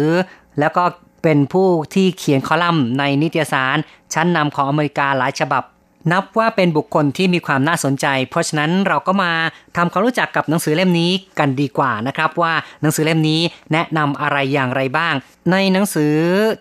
[0.59, 0.83] แล้วก็
[1.29, 3.77] เป็นผู้ที่เขียนคอลัมน์ในนิตยสาร
[4.13, 5.63] ชั้นนำของอเมริกาหลายฉบับ
[6.11, 9.31] นับว่าเป็นบุคคลที่มีความน่าสนใจ เพราะฉะนั้นเราก็มา
[9.77, 13.41] ทำความรู้จักกับหนังสือเล่มนี้กันดีกว่านะครับ ว่าหนังสือเล่มนี้
[13.73, 15.13] แนะนำอะไรอย่างไรบ้าง
[15.51, 16.15] ในหนังสือ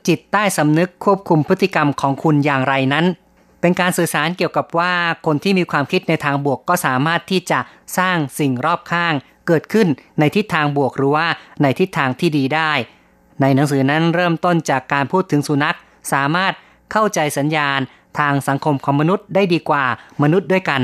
[0.09, 3.05] จิตใต้สำนึกควบคุมพฤติกรรมของคุณอย่างไรนั้น
[3.61, 4.93] เป็นการสื่อสารเกี่ยวกับว่า
[5.27, 7.59] คนที่มีความคิดในทางบวกก็สามารถที่จะ
[7.99, 9.15] สร้างสิ่งรอบข้าง
[9.47, 11.27] เกิดขึ้นในทิศทางบวกหรือว่า
[11.63, 12.73] ในทิศทางที่ดีได้
[13.41, 15.77] ในหนังสือนั้นเริ่มต้นจากการพูดถึงสุนัข
[16.13, 16.53] สามารถ
[16.93, 17.79] เข้าใจสัญญาณ
[18.19, 19.85] ทางสังคมของมนุษย์ได้ดีกว่า
[20.23, 20.83] มนุษย์ด้วยกัน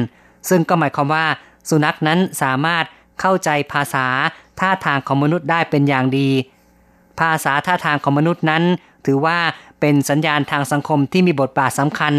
[0.49, 1.27] ซึ่งก็หมายความว่า
[1.71, 2.85] สุนัขนั้นสามารถ
[3.21, 4.07] เข้าใจภาษา
[4.61, 6.29] ท่าทางของมนุษย์ได้เป็นอย่างดี
[7.21, 8.63] ภาษาท่าทางของมนุษย์นั้น
[9.07, 9.39] ถือว่า
[9.81, 12.13] เป็นสัญญาณทางสังคมที่มีบทบาทสำคัญ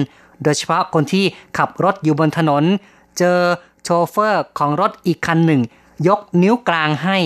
[0.44, 1.26] โดยเฉพาะคนที่
[1.58, 2.64] ขับรถอยู่บนถนน
[3.18, 3.40] เจอ
[3.84, 5.62] โชเฟอร์ของรถอีกคันหนึ่ง
[6.08, 7.18] ยกนิ้วกลางให้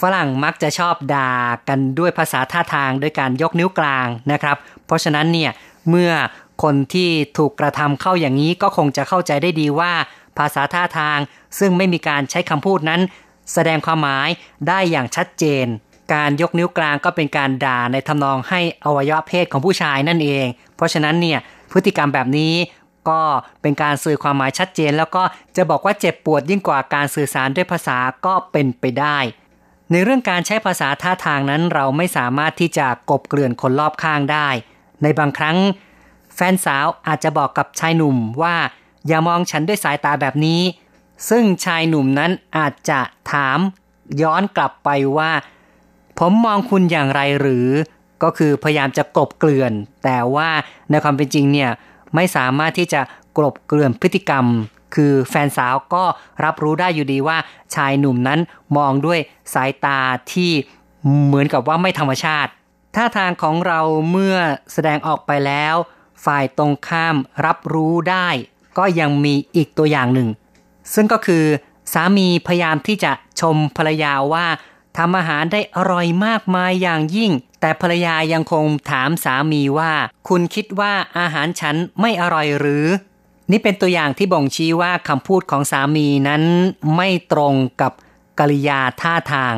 [0.00, 1.32] ฝรั่งมักจะชอบด่า
[1.68, 5.50] กันด้วยภาษาท่าทางด้วยการยกนิ้วกลางนะครับ เพราะฉะนั้นเนี่ย
[5.88, 6.12] เมื่อ
[6.62, 9.92] คนที่ถูกกระทำเข้าอย่างนี้ก็คงจะเข้าใจได้ดีว่า
[10.38, 11.18] ภาษาท่าทาง
[11.58, 13.00] ซึ่งไม่มีการใช้คำพูดนั้น
[13.52, 14.28] แสดงความหมาย
[14.68, 15.66] ได้อย่างชัดเจน
[16.14, 21.38] การยกนิ้วกลางก็เป็นการด่าในทำนองให้อวัยวะเพศของผู้ชายนั่นเอง เพราะฉะนั้นเนี่ย
[21.72, 22.54] พฤติกรรมแบบนี้
[23.10, 23.22] ก็
[23.62, 25.22] เป็นการสื่อความหมายชัดเจน แล้วก็
[25.56, 29.18] จะบอกว่าเจ็บปวดยิ่งกว่าการสื่อสารด้วยภาษาก็เป็นไปได้
[29.92, 34.48] ในเรื่องการใช้ภาษาท่าทางนั้นเราไม่สามารถที่จะกบเกลื่อนคนรอบข้างได้
[35.02, 35.58] ในบางครั้ง
[36.34, 38.56] แฟนสาวอาจจะบอกกับชายหนุ่มว่า
[39.06, 40.60] อย่ามองฉันด้วยสายตาแบบนี้
[41.28, 43.00] ซึ่งชายหนุ่มนั้นอาจจะ
[43.32, 43.58] ถาม
[44.22, 45.30] ย้อนกลับไปว่า
[46.18, 47.68] ผมมองคุณอย่างไรหรือ
[48.22, 49.72] ก็คือพยายามจะกลบเกลื่อน
[50.04, 50.48] แต่ว่า
[50.90, 51.70] ในความเป็นจริงเนี่ย
[52.14, 53.00] ไม่สามารถที่จะ
[53.36, 54.44] กลบเกลื่อนพฤติกรรม
[54.94, 56.04] คือแฟนสาวก็
[56.44, 57.38] รับรู้ได้อยู่ดีว่า
[57.74, 58.40] ชายหนุ่มนั้น
[58.76, 59.20] มองด้วย
[59.54, 59.98] สายตา
[60.32, 60.52] ที่
[61.26, 62.50] เหมือนกับว่าไม่ธรรมชาติ
[62.96, 64.36] ท่าทางของเราเมื่อ
[64.72, 65.74] แสดงออกไปแล้ว
[66.24, 68.28] ฝ่ายตรงข้ามรับรู้ได้
[68.78, 70.28] ก็ยังมีอีกตัวอย่างหนึ่ง
[70.94, 71.44] ซึ่งก็คือ
[71.92, 74.46] สามีพยายามที่จะชมภรรยาว่า
[74.98, 79.92] ทำอาหารได้อร่อยมากมายอย่างยิ่ง แต่ภรรยายังคงถามสามีว่า
[80.28, 82.86] คุณคิดว่าอาหารฉันไม่อร่อยหรือ
[83.50, 86.42] นี่เป็นตัวอย่างที่บ่งชี้ว่าคำพูดของสามีนั้น
[86.96, 87.92] ไม่ตรงกับ
[88.38, 89.54] กริยาท่าทาง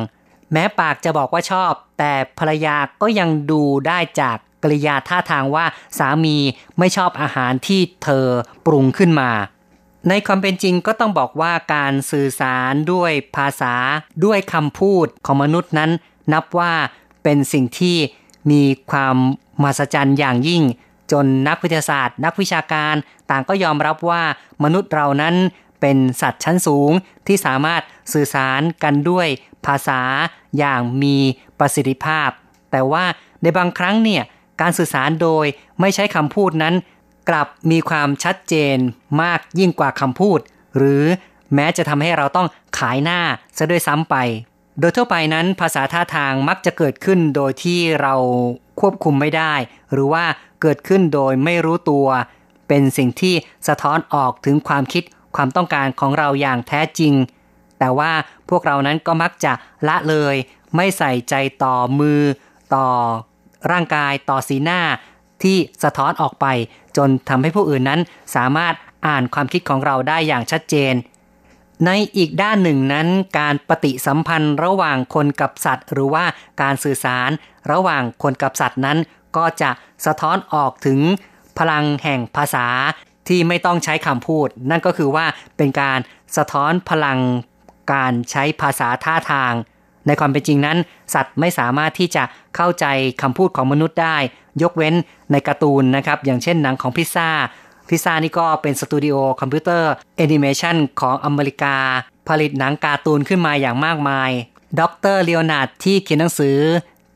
[0.51, 5.65] แม้ปากจะบอกว่าชอบ แต่ภรรยาก็ยังดูได้จากกริยาท่าทางว่า
[5.99, 6.37] สามี
[6.79, 8.27] ไม่ชอบอาหารที่เธอ
[8.65, 9.31] ปรุงขึ้นมา
[10.09, 13.75] ในความเป็นจริงก็ต้องบอกว่าการสื่อสารด้วยภาษา
[14.25, 15.91] ด้วยคำพูดของมนุษย์นั้น
[16.33, 16.73] นับว่า
[17.23, 17.97] เป็นสิ่งที่
[18.51, 19.15] มีความ
[19.61, 20.63] มหัศจรรย์อย่างยิ่ง
[21.13, 22.95] จนนักวิทยาศาสตร์ นักวิชาการ
[23.29, 24.23] ต่างก็ยอมรับว่า
[24.63, 25.35] มนุษย์เรานั้น
[25.81, 26.91] เป็นสัตว์ชั้นสูง
[27.27, 27.81] ที่สามารถ
[28.13, 29.27] สื่อสารกันด้วย
[29.65, 30.01] ภาษา
[30.57, 31.17] อย่างมี
[31.59, 32.29] ประสิทธิภาพ
[32.71, 33.05] แต่ว่า
[33.41, 34.23] ในบางครั้งเนี่ย
[34.61, 35.45] การสื่อสารโดย
[35.79, 36.75] ไม่ใช้คำพูดนั้น
[37.29, 38.77] กลับมีความชัดเจน
[39.21, 40.39] มากยิ่งกว่าคำพูด
[40.77, 41.03] หรือ
[41.55, 42.47] แม้จะทำให้เราต้อง
[42.77, 43.19] ขายหน้า
[43.57, 44.15] ซะด้วยซ้ำไป
[44.79, 48.15] โดยทั่วไปนั้นภาษาท่าทางมักจะเกิดขึ้นโดยที่เรา
[48.79, 49.53] ควบคุมไม่ได้
[49.91, 50.25] หรือว่า
[50.61, 52.07] เกิดขึ้นโดยไม่รู้ตัว
[52.67, 53.35] เป็นสิ่งที่
[53.67, 55.03] สะท้อนออกถึงความคิด
[55.35, 57.13] ความต้องการของเราอย่างแท้จริง
[57.79, 58.11] แต่ว่า
[58.49, 59.53] พวกเรานั้นก็มักจะ
[59.87, 60.35] ละเลย
[60.75, 62.21] ไม่ใส่ใจต่อมือ
[62.75, 62.87] ต่อ
[63.71, 64.81] ร่างกายต่อสีหน้า
[65.43, 66.45] ที่สะท้อนออกไป
[66.97, 68.01] จนทำให้ผู้อื่นนั้น
[68.35, 68.73] สามารถ
[69.07, 70.93] อ่านความคิดของเราได้อย่างชัดเจน
[71.85, 73.07] ในอีกด้านหนึ่งนั้น
[73.39, 76.25] การปฏิสัมพันธ์ระหว่างคนกับสัตว์ หรือว่า
[76.61, 77.29] การสื่อสาร
[77.71, 78.97] ระหว่างคนกับสัตว์นั้น
[79.37, 79.71] ก็จะ
[80.05, 80.99] สะท้อนออกถึง
[81.57, 82.67] พลังแห่งภาษา
[83.27, 85.25] ที่ไม่ต้องใช้คำพูด นั่นก็คือว่า
[85.57, 85.99] เป็นการ
[86.37, 87.19] สะท้อนพลัง
[87.93, 89.53] การใช้ภาษาท่าทาง
[90.07, 90.77] ในความเป็นจริงนั้น
[91.13, 92.23] สัตว์ไม่สามารถที่จะ
[92.55, 92.85] เข้าใจ
[93.21, 94.17] คำพูดของมนุษย์ได้
[94.61, 94.93] ยกเว้น
[95.31, 101.75] ในการ์ตูนนะครับ อย่างเช่นหนังของ Pixar Pixar นี่ก็เป็นสตูดิโอคอมพิวเตอร์แอนิเมชันของอเมริกา
[102.27, 104.31] ผลิตหนังการ์ตูนขึ้นมาอย่างมากมาย
[104.79, 104.81] ด
[105.15, 106.57] รเลโอนาร์ดที่เขียนหนังสือ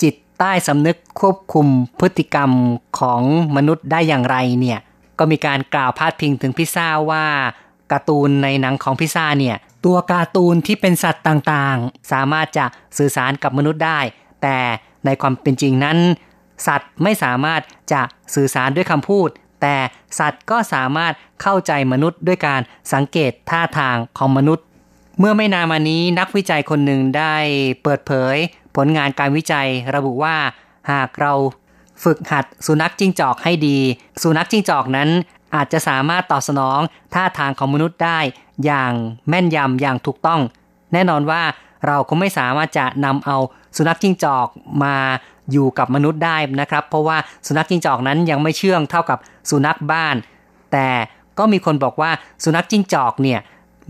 [0.02, 1.68] จิตใต้สำนึกควบคุม
[2.00, 2.52] พฤติกรรม
[3.00, 3.22] ของ
[3.56, 4.80] มนุษย์ได้อย่างไรเนี่ย
[5.20, 7.26] ก็มีการกล่าวพาดพิงถึงพิซซ่าว่า
[7.92, 12.66] การ์ตูนในหนังของพิซซ่าเนี่ยตัวการ์ตูนที่เป็นสัตว์ต่างๆ สามารถจะ
[12.98, 14.00] สื่อสารกับมนุษย์ได้
[14.42, 14.58] แต่
[15.06, 15.98] ในความเป็นจริงนั้น
[16.68, 17.62] สัตว์ไม่สามารถ
[17.94, 18.02] จะ
[18.36, 19.30] สื่อสารด้วยคำพูด
[19.62, 19.76] แต่
[20.20, 22.62] สัตว์ก็สามารถเข้าใจมนุษย์ด้วยการ
[22.94, 24.66] สังเกตท่าทางของมนุษย์
[25.20, 27.36] เมื่อไม่นานมานี้นักวิจัยคนหนึ่งได้
[27.84, 28.36] เปิดเผย
[28.76, 30.36] ผลงานการวิจัยระบุว่า
[30.92, 31.34] หากเรา
[32.04, 33.78] ฝึกหัดสุนัขจิ้งจอกให้ดี
[34.24, 35.10] สุนัขจิ้งจอกนั้น
[35.56, 36.80] อาจจะสามารถตอบสนอง
[37.14, 38.20] ท่าทางของมนุษย์ได้
[38.66, 38.94] อย่าง
[39.30, 40.42] แม่นยำอย่างถูกต้อง
[40.94, 41.42] แน่นอนว่า
[41.86, 43.38] เราคงไม่สามารถจะนำเอา
[43.78, 44.48] สุนัขจิ้งจอก
[44.84, 44.96] มา
[45.52, 47.18] อยู่กับมนุษย์ได้นะครับ เพราะว่า
[47.48, 50.16] สุนัขจิ้งจอกนั้นยังไม่เชื่องเท่ากับ สุนัขบ้าน
[50.72, 50.90] แต่
[51.38, 52.12] ก็มีคนบอกว่า
[52.44, 53.40] สุนัขจิ้งจอกเนี่ย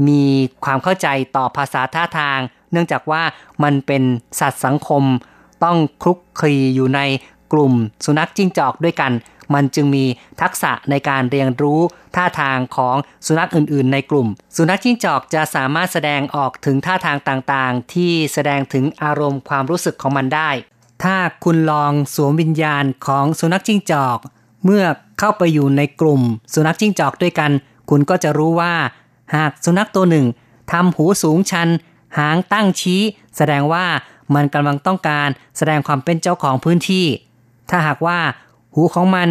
[0.07, 0.23] มี
[0.63, 2.39] ความเข้าใจต่อภาษาท่าทาง
[2.71, 3.23] เนื่องจากว่า
[3.63, 4.03] มันเป็น
[4.39, 5.03] สัตว์สังคม
[5.63, 7.01] ต้องคลุกคลีอยู่ใน
[7.53, 7.73] กลุ่ม
[8.05, 9.11] สุนัขจิ้งจอกด้วยกัน
[9.53, 10.05] มันจึงมี
[10.41, 11.79] ทักษะในการเรียนรู้
[12.15, 20.49] ท่าทางของสุนัขอื่น ๆ ในกลุ่ม สุนัขจิ้งจอกจะสามารถแสดงออกถึงท่าทางต่างๆ ที่แสดงถึงอารมณ์ความรู้สึกของมันได้
[21.03, 24.17] ถ้าคุณลองสวมวิญญาณของสุนัขจิ้งจอก
[24.63, 24.83] เมื่อ
[25.19, 26.21] เข้าไปอยู่ในกลุ่ม
[26.53, 27.51] สุนัขจิ้งจอกด้วยกัน
[27.89, 28.73] คุณก็จะรู้ว่า
[29.35, 30.25] หากสุนัขตัวหนึ่ง
[30.71, 31.69] ทำหูสูงชัน
[32.17, 33.01] หางตั้งชี้
[33.37, 33.85] แสดงว่า
[34.35, 37.05] มันกำลังต้องการแสดงความเป็นเจ้าของพื้นที่
[37.69, 38.19] ถ้าหากว่า
[38.73, 39.29] หูของมัน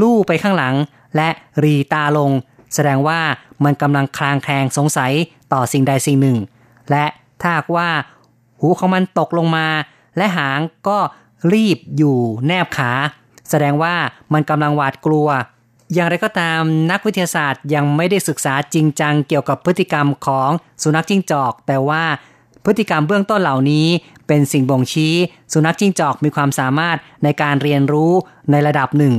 [0.00, 0.74] ลู่ไปข้างหลัง
[1.16, 1.28] และ
[1.62, 2.30] รีตาลง
[2.74, 3.20] แสดงว่า
[3.64, 5.12] มันกำลังคลางแคลงสงสัย
[5.52, 6.38] ต่อสิ่งใดสิ่งหนึ่ง
[6.90, 7.04] และ
[7.40, 7.88] ถ้าหากว่า
[8.60, 9.66] หูของมันตกลงมา
[10.16, 10.98] และหางก็
[11.52, 12.92] รีบอยู่แนบขา
[13.50, 13.94] แสดงว่า
[14.32, 15.28] มันกำลังหวาดกลัว
[15.94, 20.50] อย่างไรก็ตามนักวิทยาศาสตร์ยังไม่ได้ศึกษาจริงจังเกี่ยวกับพฤติกรรมของ
[20.82, 22.04] สุนัขจิ้งจอก แต่ว่า
[22.64, 23.86] พฤติกรรมเบื้องต้นเหล่านี้
[24.26, 25.14] เป็นสิ่งบ่งชี้
[25.52, 28.12] สุนัขจิ้งจอกมีความสามารถในการเรียนรู้
[28.50, 29.14] ในระดับหนึ่ง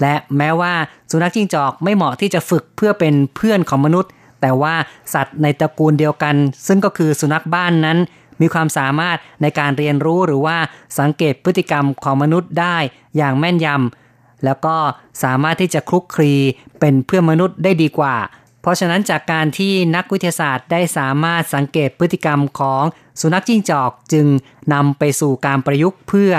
[0.00, 0.74] และแม้ว่า
[1.10, 4.10] สุนัขจิ้งจอกไม่เหมาะที่จะฝึกเพื่อเป็นเพื่อนของมนุษย์
[4.40, 4.74] แต่ว่า
[5.14, 6.34] สัตว์ในตระกูลเดียวกัน
[6.66, 7.98] ซึ่งก็คือสุนัขบ้านนั้น
[8.40, 10.56] มีความสามารถในการเรียนรู้หรือว่า
[10.98, 12.76] สังเกตพฤติกรรมของมนุษย์ได้
[13.16, 14.76] อย่างแม่นยำแล้วก็
[15.22, 16.34] สามารถที่จะคลุกคลี
[16.80, 18.16] เป็นเพื่อนมนุษย์ได้ดีกว่า
[18.60, 22.82] เพราะฉะนั้นจากการที่นักวิทยาศาสตร์ได้สามารถสังเกตพฤติกรรมของ
[23.20, 24.26] สุนัขจิ้งจอกจึง
[24.74, 26.32] นำไปสู่การประยุกต์เพื่อ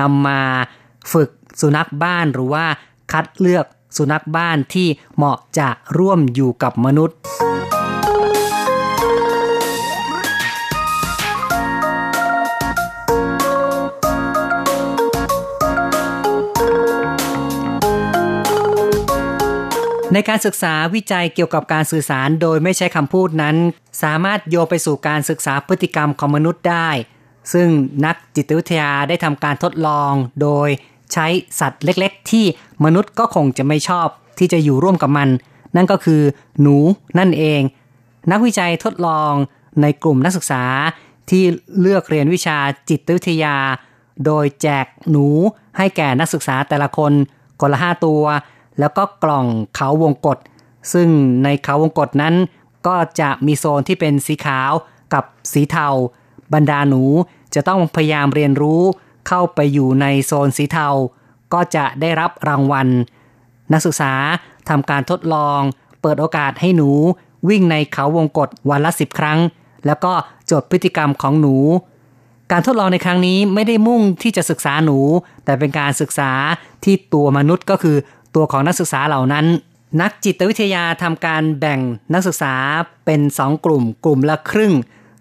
[0.00, 0.40] นำมา
[1.12, 2.66] ฝึกสุนัขบ้านหรือว่า
[3.12, 3.66] คัดเลือก
[3.96, 7.16] สุนัขบ้านที่เหมาะจะร่วมอยู่กับมนุษย์
[20.12, 23.56] ในการศึกษาวิจัยเกี่ยวกับการสื่อสารโดยไม่ใช้คำพูดนั้น
[24.02, 26.88] สามารถโยไปสู่การศึกษาพฤติกรรมของมนุษย์ได้
[27.52, 27.68] ซึ่ง
[28.04, 30.68] นักจิตวิทยาได้ทำการทดลองโดย
[31.12, 31.26] ใช้
[31.60, 32.44] สัตว์เล็กๆ ที่
[32.84, 35.28] มนุษย์ก็คงจะไม่ชอบที่จะอยู่ร่วมกับมัน
[35.76, 36.22] นั่นก็คือ
[36.60, 36.76] หนู
[37.18, 37.60] นั่นเอง
[38.32, 39.32] นักวิจัยทดลอง
[39.82, 40.64] ในกลุ่มนักศึกษา
[41.30, 41.42] ที่
[41.80, 43.56] เลือกเรียนวิชาจิตวิทยา
[44.26, 45.26] โดยแจกหนู
[45.76, 47.12] ให้แก่นักศึกษาแต่ละคน
[47.60, 48.22] คนละห้าตัว
[48.80, 50.38] แล้วก็กล่องเขาวงกฏ
[50.92, 51.08] ซึ่ง
[51.44, 52.34] ในเขาวงกฏนั้น
[52.86, 54.72] ก็จะมีโซนที่เป็นสีขาว
[55.14, 55.88] กับสีเทา
[56.54, 57.02] บรรดาหนู
[57.54, 58.82] จะต้องพยายามเรียนรู้
[59.28, 60.88] เข้าไปอยู่ในโซนสีเทา
[61.52, 62.88] ก็จะได้รับรางวัล
[63.72, 64.12] นักศึกษา
[64.68, 65.60] ทำการทดลอง
[66.02, 66.90] เปิดโอกาสให้หนู
[67.48, 69.38] วิ่งในเขาวงกฏวันละสิบครั้ง
[69.86, 70.12] แล้วก็
[70.50, 71.56] จดพฤติกรรมของหนู
[72.52, 74.98] การทดลองในครั้งนี้ไม่ได้มุ่งที่จะศึกษาหนู
[75.44, 76.30] แต่เป็นการศึกษา
[76.84, 77.96] ที่ตัวมนุษย์ก็คือ
[78.34, 79.46] ตัวของนักศึกษาเหล่านั้น
[80.00, 81.80] นักจิตวิทยาทำการแบ่ง
[82.14, 82.54] นักศึกษา
[83.04, 84.74] เป็นสองกลุ่ม กลุ่มละครึ่ง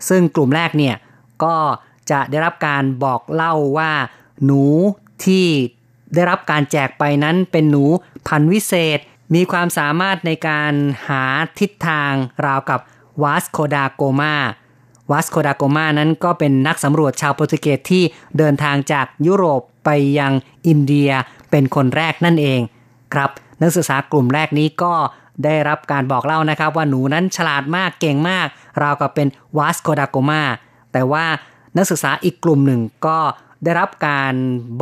[0.10, 0.96] ซึ่งกลุ่มแรกเนี่ย
[1.44, 1.58] ก็
[2.12, 3.92] จะได้รับการบอกเล่าว่า
[4.46, 4.64] หนู
[5.26, 5.48] ที่
[6.14, 7.84] ได้รับการแจกไปนั้นเป็นหนู
[8.28, 9.00] พันวิเศษ
[9.36, 10.74] มีความสามารถในการ
[11.08, 11.24] หา
[11.60, 12.12] ทิศทาง
[12.46, 12.80] ราวกับ
[13.24, 14.36] วาสโคดาโกมา
[15.12, 18.04] วาสโคดาโกมานั้นก็เป็นนักสำรวจชาวโปรตุเกสที่
[18.38, 19.90] เดินทางจากยุโรปไป
[20.20, 20.34] ยัง
[20.68, 21.12] อินเดีย
[21.52, 22.60] เป็นคนแรกนั่นเอง
[23.14, 23.30] ครับ
[23.62, 24.94] นักศึกษากลุ่มแรกนี้ก็
[25.44, 28.48] ได้รับการบอกเล่านะครับ ว่าหนูนั้นฉลาดมากเก่งมาก
[28.82, 30.42] ราวกับเป็นวาสโคดาโกมา
[30.94, 31.26] แต่ว่า
[31.78, 33.20] นักศึกษาอีกกลุ่มหนึ่งก็
[33.64, 34.34] ได้รับการ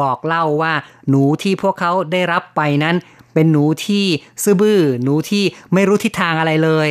[0.01, 0.73] บอกเล่าว่า
[1.09, 2.95] หนูที่พวกเขาได้รับไปนั้น
[3.33, 4.05] เป็นหนูที่
[4.43, 6.89] ซื่อบื้อ หนูที่ไม่รู้ทิศทางอะไรเลย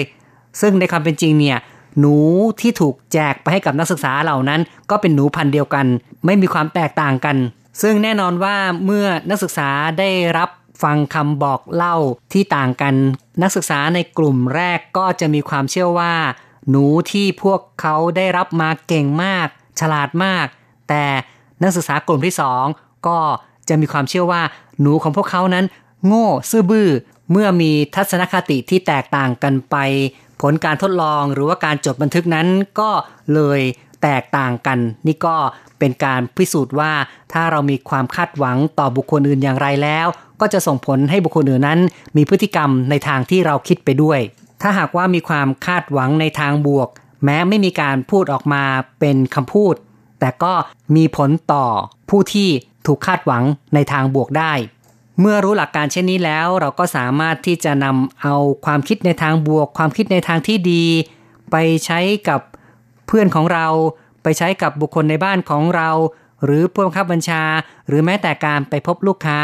[0.61, 1.59] ซึ่งในความเป็นจริงเนี่ย
[2.01, 2.17] หนู
[2.61, 5.87] ที่ถูกแจกไปให้กับนักศึกษาเหล่านั้น ก็เป็นหนูพันธุ์เดียวกัน
[6.27, 7.37] ไม่มีความแตกต่างกัน
[7.83, 9.69] ซึ่งแน่นอนว่าเมื่อนักศึกษา
[9.99, 10.49] ได้รับ
[10.83, 11.97] ฟังคำบอกเล่า
[12.33, 12.95] ที่ต่างกัน
[13.43, 16.15] นักศึกษาในกลุ่มแรกก็จะมีความเชื่อว่า
[16.71, 19.47] หนูที่พวกเขาได้รับมาเก่งมาก
[19.81, 20.47] ฉลาดมาก
[20.89, 21.05] แต่
[21.63, 22.65] นักศึกษากลุ่มที่สอง
[23.07, 23.19] ก็
[23.69, 24.43] จะมีความเชื่อว่า
[24.81, 25.65] หนูของพวกเขานั้น
[26.07, 26.89] โง่ซื่อบื้อ
[27.31, 29.77] เมื่อมีทัศนคติที่แตกต่างกันไป
[30.41, 32.47] ผลการทดลองหรือว่าการจดบันทึกนั้น
[32.81, 32.91] ก็
[33.35, 33.61] เลย
[34.03, 35.37] แตกต่างกัน นี่ก็
[35.79, 36.93] เป็นการพิสูจน์ว่า
[37.33, 40.07] ถ้าเรามีความคาดหวังต่อบุคคลอื่นอย่างไรแล้ว
[40.43, 41.81] ก็จะส่งผลให้บุคคลอื่นนั้น
[42.17, 44.21] มีพฤติกรรมในทางที่เราคิดไปด้วย
[44.63, 46.89] ถ้าหากว่ามีความคาดหวังในทางบวก
[47.25, 48.65] แม้ไม่มีการพูดออกมา
[49.01, 49.75] เป็นคำพูด
[50.21, 50.53] แต่ก็
[50.97, 51.67] มีผลต่อ
[52.11, 52.49] ผู้ที่
[52.87, 53.43] ถูกคาดหวัง
[53.75, 54.53] ในทางบวกได้
[55.21, 60.85] เมื่อรู้หลักการเช่นนี้แล้ว เราก็สามารถที่จะนำเอาความคิดในทางบวก ความคิดในทางที่ดี
[61.51, 62.41] ไปใช้กับ
[63.07, 63.67] เพื่อนของเรา
[64.23, 65.91] ไปใช้กับบุคคลในบ้านของเรา
[66.45, 67.43] หรือผู้บังคับบัญชา
[67.89, 69.41] หรือแม้แต่การไปพบลูกค้า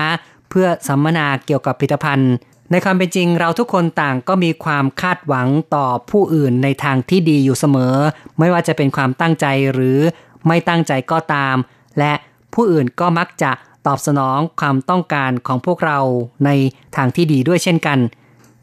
[0.51, 2.33] เพื่อสัมมนาเกี่ยวกับผลิตภัณฑ์
[2.71, 7.95] ในความเป็นจริงเราทุกคนต่างก็มีความคาดหวังต่อผู้อื่นในทางที่ดีอยู่เสมอ
[8.39, 9.99] ไม่ว่าจะเป็นความตั้งใจหรือ
[10.47, 11.57] ไม่ตั้งใจก็ตาม
[11.99, 12.13] และ
[12.55, 13.51] ผู้อื่นก็มักจะ
[13.87, 15.99] ตอบสนองความต้องการของพวกเรา
[16.45, 16.51] ใน
[16.97, 17.99] ทางที่ดีด้วยเช่นกัน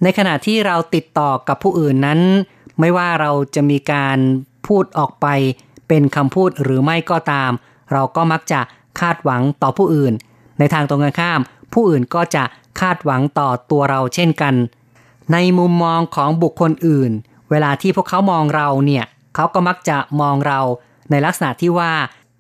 [0.04, 2.20] ในขณะที่เราติดต่อกับผู้อื่นนั้น
[2.80, 4.18] ไม่ว่าเราจะมีการ
[4.68, 5.28] พูดออกไป
[5.88, 7.52] เป็นคำพูดหรือไม่ก็ตาม
[7.94, 8.62] เราก็มักจะ
[9.00, 10.14] คาดหวังต่อผู้อื่น
[10.60, 11.40] ในทางตรงกันข้าม
[11.76, 12.44] ผู้อื่นก็จะ
[12.80, 14.56] คาดหวังต่อตัวเราเช่นกัน
[15.34, 17.12] ในมุมมองของบุคคลอื่น
[17.50, 20.60] เวลาที่พวกเขามองเราเนี่ยเขาก็มักจะมองเรา
[21.12, 21.94] ในลักษณะที่ว่า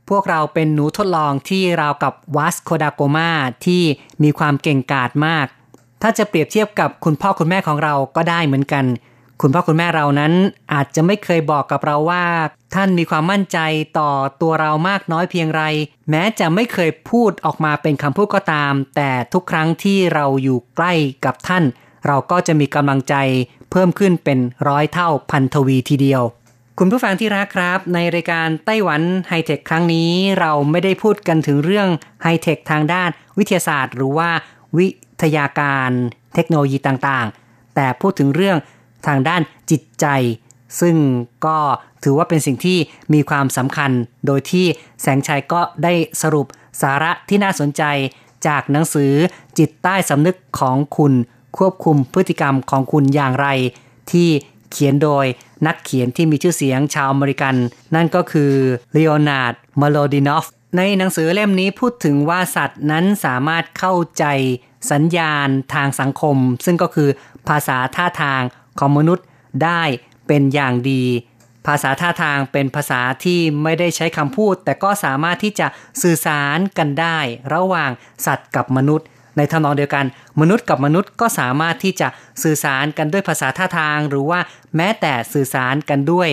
[0.10, 3.30] พวกเราเป็นหนูทดลองที่ราวกับวัสโคดาโกมา
[3.65, 3.84] ที่
[4.24, 5.48] มีความเก่งกาจมาก
[6.02, 8.86] ถ้าจะเปรียบเทียบกับคุณพ่อคุณแม่ของเราก็ได้เหมือนกัน
[9.41, 10.34] คุณพ่อคุณแม่เรานั้น
[10.74, 12.26] อาจจะไม่เคยบอกกับเราว่า
[12.76, 13.60] ท่านมีความมั่นใจ
[14.00, 15.63] ต่อตัวเรามากน้อยเพียงไร
[16.10, 20.93] แม้จะไม่เคยพูดออกมาเป็นคำพูดก็ตาม แต่ทุกครั้งที่เราอยู่ใกล้
[21.26, 21.63] กับท่าน
[22.06, 23.15] เราก็จะมีกำลังใจ
[23.71, 26.21] เพิ่มขึ้นเป็นร้อยเท่าพันทวีทีเดียว
[26.80, 31.88] คุณผู้ฟังที่รักครับ ในรายการไต้หวันไฮเทคครั้งนี้เราไม่ได้พูดกันถึงเรื่อง
[32.24, 34.30] ไฮเทคทางด้านวิทยาศาสตร์ หรือว่า
[34.78, 34.88] วิ
[35.21, 35.91] ทยาการ
[36.36, 38.58] เทคโนโลยีต่างๆ แต่พูดถึงเรื่อง
[39.08, 39.41] ทางด้าน
[39.72, 40.08] จิตใจ
[40.80, 40.96] ซึ่ง
[41.46, 41.58] ก็
[42.04, 42.78] ถือว่าเป็นสิ่งที่
[43.13, 43.91] มีความสำคัญ
[44.26, 44.65] โดยที่
[45.02, 46.48] แสงชัยก็ได้สรุป
[46.82, 47.84] สาระที่น่าสนใจ
[48.48, 49.13] จากหนังสือ
[49.58, 51.13] จิตใต้สำนึกของคุณ
[51.58, 53.48] ควบคุมพฤติกรรมของคุณอย่างไร
[54.12, 54.30] ที่
[54.72, 55.26] เขียนโดย
[55.68, 57.56] นักเขียนที่มีชื่อเสียงชาวอเมริกัน
[57.96, 58.52] นั่นก็คือ
[58.94, 60.46] เลโอนาร์ดเมโลดินอฟ
[60.78, 64.26] ในหนังสือเล่มนี้พูดถึงว่าสัตว์นั้นสามารถเข้าใจ
[64.91, 67.10] สัญญาณทางสังคม ซึ่งก็คือ
[67.48, 68.41] ภาษาท่าทาง
[68.80, 69.26] ของมนุษย์
[69.64, 69.84] ได้
[70.28, 71.04] เป็นอย่างดี
[71.68, 75.68] ภาษาท่าทางเป็นภาษาที่ไม่ได้ใช้คำพูด แต่ก็สามารถที่จะ
[76.02, 77.18] สื่อสารกันได้
[77.54, 77.92] ระหว่าง
[78.26, 79.08] สัตว์กับมนุษย์
[79.38, 80.06] ในทานองเดียวกัน
[80.42, 82.08] มนุษย์กับมนุษย์ก็สามารถที่จะ
[82.44, 84.40] สื่อสารกันด้วยภาษาท่าทาง หรือว่า
[84.76, 86.30] แม้แต่สื่อสารกันด้วย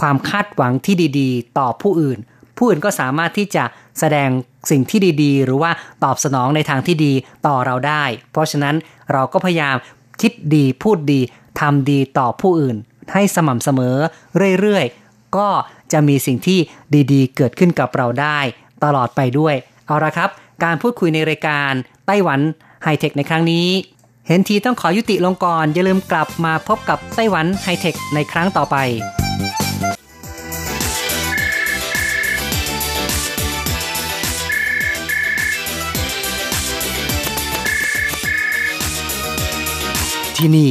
[0.00, 2.18] ความคาดหวังที่ดี ๆ ต่อผู้อื่น
[2.56, 3.64] ผู้อื่นก็สามารถที่จะ
[3.98, 4.30] แสดง
[4.70, 5.70] สิ่งที่ดีๆ หรือว่า
[6.04, 7.12] ตอบสนองในทางที่ดี
[7.46, 8.74] ต่อเราได้ เพราะฉะนั้น
[9.12, 9.76] เราก็พยายาม
[10.20, 11.20] คิดดีพูดดี
[11.60, 12.76] ทำดีต่อผู้อื่น
[13.12, 13.96] ให้สม่ำเสมอ
[14.60, 15.48] เรื่อยๆ ก็
[15.92, 16.58] จะมีสิ่งที่
[17.12, 18.38] ดีๆ เกิดขึ้นกับเราได้
[18.84, 19.54] ตลอดไปด้วย
[19.86, 20.30] เอาละครับ
[20.64, 21.72] การพูดคุยในรายการ
[22.06, 22.40] ไต้หวัน
[22.84, 23.66] ไฮเทคในครั้งนี้
[24.26, 28.76] เห็นทีต้องขอยุติลงก่อน อย่าลืมกลับมาพบกับไต้หวันไฮเทคในครั้งต่อไป
[40.36, 40.70] ที่นี่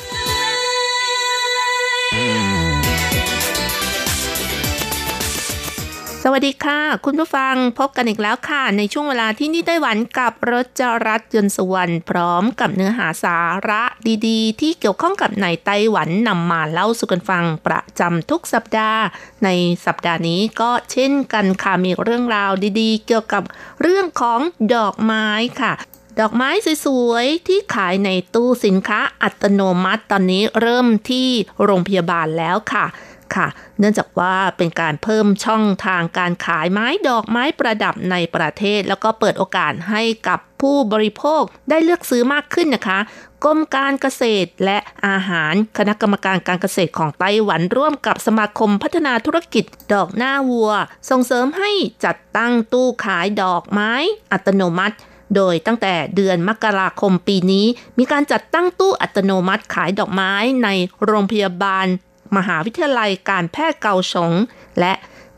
[6.31, 13.37] วัสดีค่ะ คุณผู้ฟังพบกันอีกแล้วค่ะ ในช่วงเวลาที่นี่ไต้หวันกับรถจรัสยนสวรรณพร้อมกับเนื้อหาสา
[13.69, 13.83] ระ
[14.27, 19.01] ดีๆ ที่เกี่ยวข้องกับในไต้หวันนำมาเล่าสู่กันฟังประจำทุกสัปดาห์
[19.43, 19.49] ใน
[19.85, 23.43] สัปดาห์นี้ก็เช่นกันค่ะมีเรื่องราวดีๆ เกี่ยวกับ
[23.81, 24.39] เรื่องของ
[24.75, 25.27] ดอกไม้
[25.61, 25.73] ค่ะ
[26.19, 26.49] ดอกไม้
[26.85, 31.27] สวยๆ ที่ขายในตู้สินค้าอัตโนมัติตอนนี้เริ่มที่
[31.63, 32.85] โรงพยาบาลแล้วค่ะ
[33.35, 33.47] ค่ะ
[33.79, 42.99] เนื่องจากว่าเป็นการเพิ่มช่องทางการขายไม้ดอกไม้ประดับในประเทศ แล้วก็เปิดโอกาสให้กับผู้บริโภคได้เลือกซื้อมากขึ้นนะคะ
[43.43, 50.71] กรมการเกษตรและอาหารคณะกรรมการการเกษตรของไต้หวันร่วมกับสมาคมพัฒนาธุรกิจดอกหน้าวัว
[51.09, 51.71] ส่งเสริมให้
[52.05, 53.91] จัดตั้งตู้ขายดอกไม้
[54.31, 54.95] อัตโนมัติ
[55.35, 57.65] โดยตั้งแต่เดือนมกราคมปีนี้
[57.97, 60.69] มีการจัดตั้งตู้อัตโนมัติขายดอกไม้ใน
[61.05, 61.87] โรงพยาบาล
[62.37, 64.31] มหาวิทยาลัยการแพทย์เกาสง
[64.79, 64.93] และ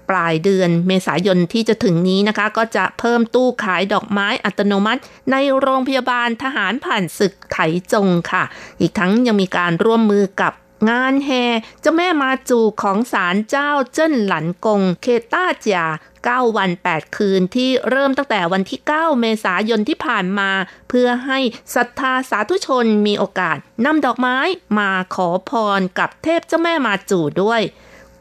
[0.09, 5.01] ปลายเดือนเมษายนที่จะถึงนี้นะคะ ก็จะเพิ่มตู้ขายดอกไม้อัตโนมัติ
[5.31, 7.57] ในโรงพยาบาลทหารผ่านศึกไถ
[7.93, 8.43] จงค่ะ
[8.79, 10.53] อีกทั้งยังมีการร่วมมือกับ
[10.89, 11.43] งานแห่
[11.81, 15.85] เจ้าแม่มาจูของศาลเจ้าเจิ้นหลันกง เคต้าจ่า
[16.31, 20.51] 9 วัน 8 คืนที่เริ่มตั้งแต่วันที่ 9 เมษายนที่ผ่านมา
[20.89, 21.39] เพื่อให้
[21.75, 24.37] ศรัทธาสาธุชนมีโอกาสนำดอกไม้
[24.79, 27.61] มาขอพรกับเทพเจ้าแม่มาจูด้วย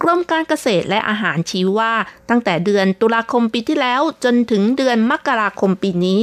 [0.03, 1.93] กรมการเกษตรและอาหารชี้ว่า
[2.29, 6.19] ตั้งแต่เดือนตุลาคมปีที่แล้วจนถึงเดือนมกราคมปีนี้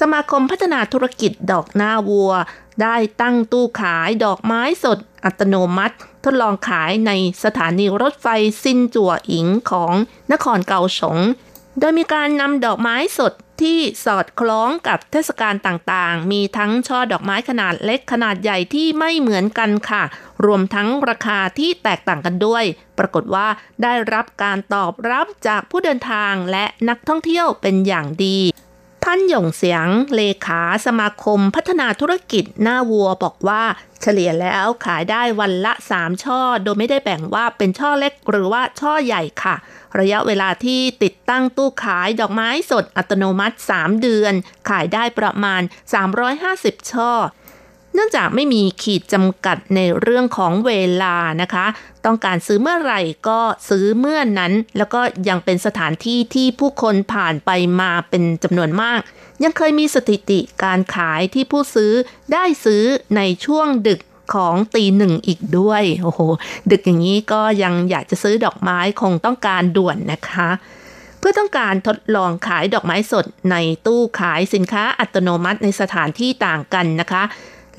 [0.00, 2.32] สมาคมพัฒนาธุรกิจดอกหน้าวัว
[2.82, 7.12] ได้ตั้งตู้ขายดอกไม้สดอัตโนมัติ ทดลองขายใน
[7.44, 8.26] สถานีรถไฟ
[8.62, 9.94] ซินจั่วอิงของ
[10.32, 11.18] นครเกาสง
[11.78, 13.32] โดยมีการนำดอกไม้สด
[13.62, 20.02] ที่สอดคล้องกับเทศกาลต่างๆ มีทั้งช่อดอกไม้ขนาดเล็กขนาดใหญ่ที่ไม่เหมือนกันค่ะ
[20.44, 22.64] รวมทั้งราคาที่แตกต่างกันด้วย
[22.98, 23.48] ปรากฏว่า
[23.82, 28.38] ได้รับการตอบรับจากผู้เดินทางและนักท่องเที่ยวเป็นอย่างดี
[29.08, 33.62] ท่านหยงเสียงเลขาสมาคมพัฒนาธุรกิจหน้าวัวบอกว่า
[34.02, 39.54] เฉลี่ยแล้วขายได้วันละ 3 ช่อ โดยไม่ได้แบ่งว่าเป็นช่อเล็กหรือว่าช่อใหญ่ค่ะ
[39.98, 44.34] ระยะเวลาที่ติดตั้งตู้ขายดอกไม้สดอัตโนมัติ 3 เดือน
[44.68, 45.62] ขายได้ประมาณ
[46.26, 47.12] 350 ช่อ
[47.94, 51.66] เนื่องจากไม่มีขีดจำกัดในเรื่องของเวลานะคะ
[52.04, 59.00] ต้องการซื้อเมื่อไหร่ก็ซื้อเมื่อนั้น แล้วก็ยังเป็นสถานที่ที่ผู้คนผ่านไปมาเป็นจำนวนมาก
[59.42, 61.92] ยังเคยมีสถิติการขายที่ผู้ซื้อ
[62.32, 62.84] ได้ซื้อ
[63.16, 64.00] ในช่วงดึก
[64.34, 66.20] ของตีหนึ่งอีกด้วย โอ้โห
[66.70, 70.50] ดึกอย่างนี้ก็ยังอยากจะซื้อดอกไม้คงต้องการด่วนนะคะ
[71.18, 77.22] เพื่อต้องการทดลองขายดอกไม้สดในตู้ขายสินค้าอัตโนมัติในสถานที่ต่างกันนะคะ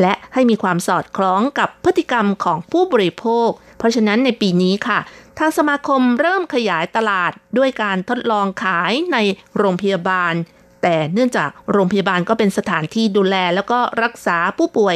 [0.02, 5.00] และให้มีความสอดคล้องกับพฤติกรรมของผู้บริโภค เพราะฉะนั้นในปีนี้ค่ะ
[5.40, 9.18] ทางสมาคมเริ่มขยายตลาดด้วยการทดลองขายใน
[9.58, 10.34] โรงพยาบาล
[10.82, 14.96] แต่เนื่องจากโรงพยาบาลก็เป็นสถานที่ดูแลแล้วก็รักษาผู้ป่วย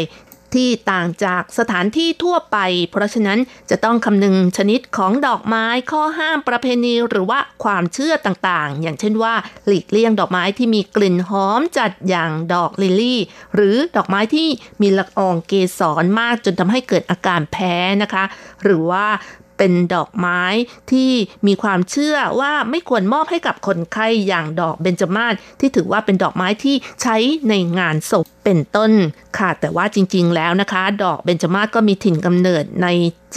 [0.56, 2.58] ที่ต่างจากสถานที่ทั่วไป
[2.92, 9.34] เพราะฉะนั้นจะต้องคำนึงชนิดของดอกไม้ข้อห้ามประเพณีหรือว่าความเชื่อต่างๆ อย่างเช่นว่า
[9.68, 13.20] หลีกเลี่ยงดอกไม้ที่มีกลิ่นหอมจัดอย่างดอกลิลลี่
[13.56, 14.48] หรือดอกไม้ที่
[14.82, 18.24] มีละอองเกสรมากจนทำให้เกิดอาการแพ้นะคะ
[18.64, 19.06] หรือว่า
[19.60, 20.41] เป็นดอกไม้
[20.91, 21.12] ที่
[21.48, 27.17] มีความเชื่อว่าไม่ควรมอบให้กับคนไข้อย่างดอกเบญจมาศที่ถือว่าเป็นดอกไม้ที่ใช้
[27.50, 28.91] ในงานศพเป็นต้น
[29.38, 32.88] ค่ะแต่ว่าจริง ๆ แล้วนะคะ ดอกเบญจมาศก็มีถิ่นกำเนิดใน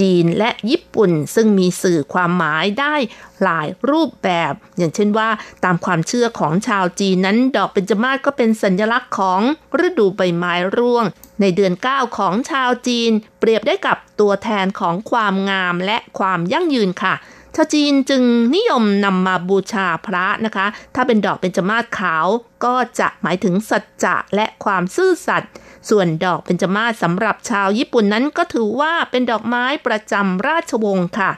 [0.00, 2.94] จีนและญี่ปุ่น ซึ่งมีสื่อความหมายได้
[3.42, 5.28] หลายรูปแบบ อย่างเช่นว่า
[5.64, 9.40] ตามความเชื่อของชาวจีนนั้น ดอกเบญจมาศก็เป็นสัญลักษณ์ของ
[9.86, 11.04] ฤดูใบไม้ร่วง
[11.40, 17.14] ในเดือน 9 ของชาวจีน เปรียบได้กับตัวแทนของความงามและความยั่งยืนค่ะ
[17.56, 18.22] ชาวจีนจึง
[18.54, 22.26] นิยมนำมาบูชาพระนะคะ ถ้าเป็นดอกเบญจมาศขาว
[22.64, 25.50] ก็จะหมายถึงสัจจะและความซื่อสัตย์
[25.90, 31.30] ส่วนดอกเบญจมาศสำหรับชาวญี่ปุ่นนั้นก็ถือว่าเป็นดอกไม้ประจำราชวงศ์ค่ะ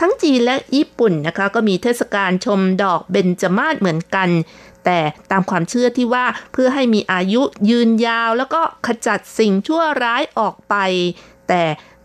[0.00, 4.28] ทั้งจีนและญี่ปุ่นนะคะ ก็มีเทศกาลชมดอกเบญจมาศเหมือนกัน
[4.84, 4.98] แต่
[5.30, 10.74] ตามความเชื่อที่ว่าเพื่อให้มีอายุยืนยาว แล้วก็ขจัดสิ่งชั่วร้ายออกไป
[11.48, 11.62] แต่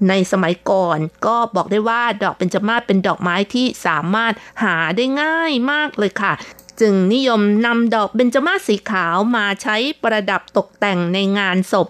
[0.10, 4.34] ในสมัยก่อนก็บอกได้ว่าดอกเบญจมาศเป็นดอกไม้ที่สามารถ
[4.64, 6.34] หาได้ง่ายมากเลยค่ะ
[6.82, 11.88] จึงนิยมนำดอกเบญจมาศสีขาวมาใช้ประดับตกแต่งในงานศพ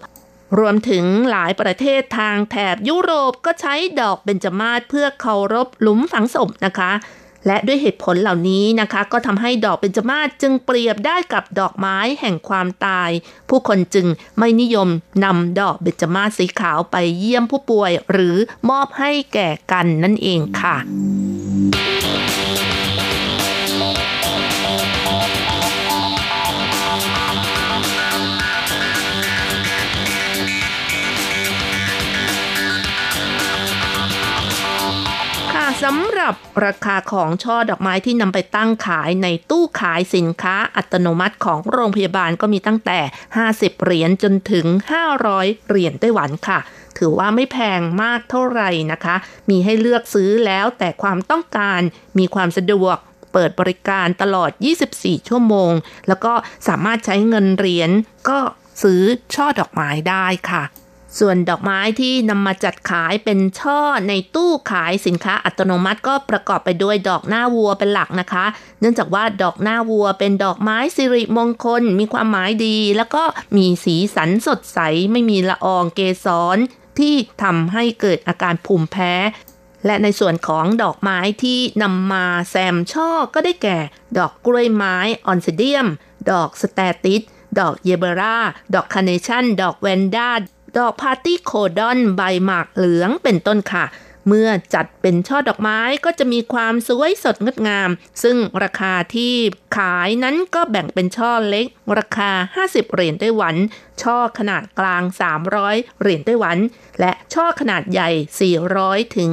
[0.58, 6.92] รวมถึงหลายประเทศทางแถบยุโรปก็ใช้ดอกเบญจมาศเพื่อเคารพหลุมฝังศพนะคะ
[7.46, 13.10] และด้วยเหตุผลเหล่านี้นะคะ ก็ทำให้ดอกเบญจมาศจึงเปรียบได้กับดอกไม้แห่งความตาย
[13.48, 14.06] ผู้คนจึง
[14.38, 14.88] ไม่นิยม
[15.24, 18.36] นำดอกเบญจมาศสีขาวไปเยี่ยมผู้ป่วย หรือ
[18.70, 36.34] มอบให้แก่กันนั่นเองค่ะำหรับ
[36.64, 42.98] ราคาของช่อดอกไม้ที่นำไปตั้งขายในตู้ขายสินค้าอัตโนมัติของโรงพยาบาลก็มีตั้งแต่
[43.40, 44.66] 50 เหรียญจนถึง
[45.18, 46.58] 500 เหรียญไต้หวันค่ะ
[46.98, 49.16] ถือว่าไม่แพงมากเท่าไหร่นะคะ
[49.50, 51.80] มีให้เลือกซื้อแล้วแต่ความต้องการ
[52.18, 52.96] มีความสะดวก
[53.32, 54.50] เปิดบริการตลอด
[54.90, 55.72] 24 ชั่วโมง
[56.08, 56.32] แล้วก็
[56.68, 57.90] สามารถใช้เงินเหรียญ
[58.28, 58.38] ก็
[58.82, 59.02] ซื้อ
[59.34, 60.62] ช่อดอกไม้ได้ค่ะ
[61.18, 68.44] ส่วนดอกไม้ที่นำมาจัดขายเป็นช่อในตู้ขายสินค้าอัตโนมัติก็ประกอบไปด้วยดอกหน้าวัวเป็นหลักนะคะ
[68.80, 73.22] เนื่องจากว่าดอกหน้าวัวเป็นดอกไม้สิริมงคล มีความหมายดี แล้วก็
[73.56, 74.78] มีสีสันสดใส
[75.12, 76.58] ไม่มีละอองเกสร
[76.98, 79.14] ที่ทำให้เกิดอาการภูมิแพ้
[79.86, 83.78] และในส่วนของดอกไม้ที่นำมาแซมช่อก็ได้แก่
[84.18, 84.96] ดอกกล้วยไม้
[85.26, 85.86] Oncidium
[86.30, 87.22] ดอก statice
[87.58, 88.38] ดอกเยอบีร่า
[88.74, 90.28] ดอกคาร์เนชั่น ดอกแวนด้า
[90.78, 93.86] ดอก Platycodon ใบหมากเหลืองเป็นต้นค่ะ
[94.28, 97.90] เมื่อจัดเป็นช่อดอกไม้ก็จะมีความสวยสดงดงาม
[98.22, 99.34] ซึ่งราคาที่
[99.76, 101.66] ขายนั้นก็แบ่งเป็นช่อเล็ก
[101.98, 102.30] ราคา
[102.64, 103.54] 50 เหรียญไต้หวัน
[104.02, 105.02] ช่อขนาดกลาง
[105.52, 106.58] 300 เหรียญไต้หวัน
[107.00, 109.30] และช่อขนาดใหญ่ 400 ถึง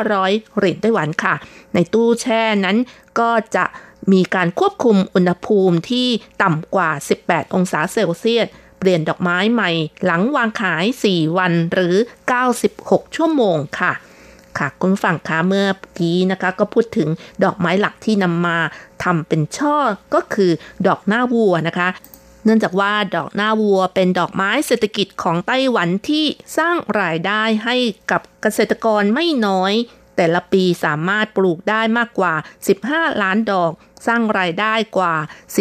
[0.00, 1.34] 500 เหรียญไต้หวันค่ะ
[1.74, 2.76] ในตู้แช่นั้น
[3.20, 3.64] ก็จะ
[4.12, 6.08] มีการควบคุมอุณหภูมิที่
[6.42, 6.90] ต่ำกว่า
[7.22, 8.46] 18 องศาเซลเซียส
[8.80, 9.70] เปลี่ยนดอกไม้ใหม่
[10.04, 11.94] หลังวางขาย 4 วันหรือ
[12.54, 13.92] 96 ชั่วโมงค่ะ
[14.58, 15.66] ค่ะคุณฝั่งคะเมื่อ
[15.98, 17.08] กี้นะคะ ก็พูดถึง
[17.44, 18.58] ดอกไม้หลักที่นำมา
[19.04, 19.76] ทำเป็นช่อ
[20.14, 20.50] ก็คือ
[20.86, 21.88] ดอกหน้าวัวนะคะ
[22.44, 26.24] เนื่องจากว่าดอกหน้าวัวเป็นดอกไม้เศรษฐกิจของไต้หวันที่
[26.58, 27.76] สร้างรายได้ให้
[28.10, 29.72] กับเกษตรกรไม่น้อย
[30.22, 32.34] แต่ละปีสามารถปลูกได้มากกว่า
[32.78, 33.72] 15 ล้านดอก
[34.06, 35.14] สร้างรายได้กว่า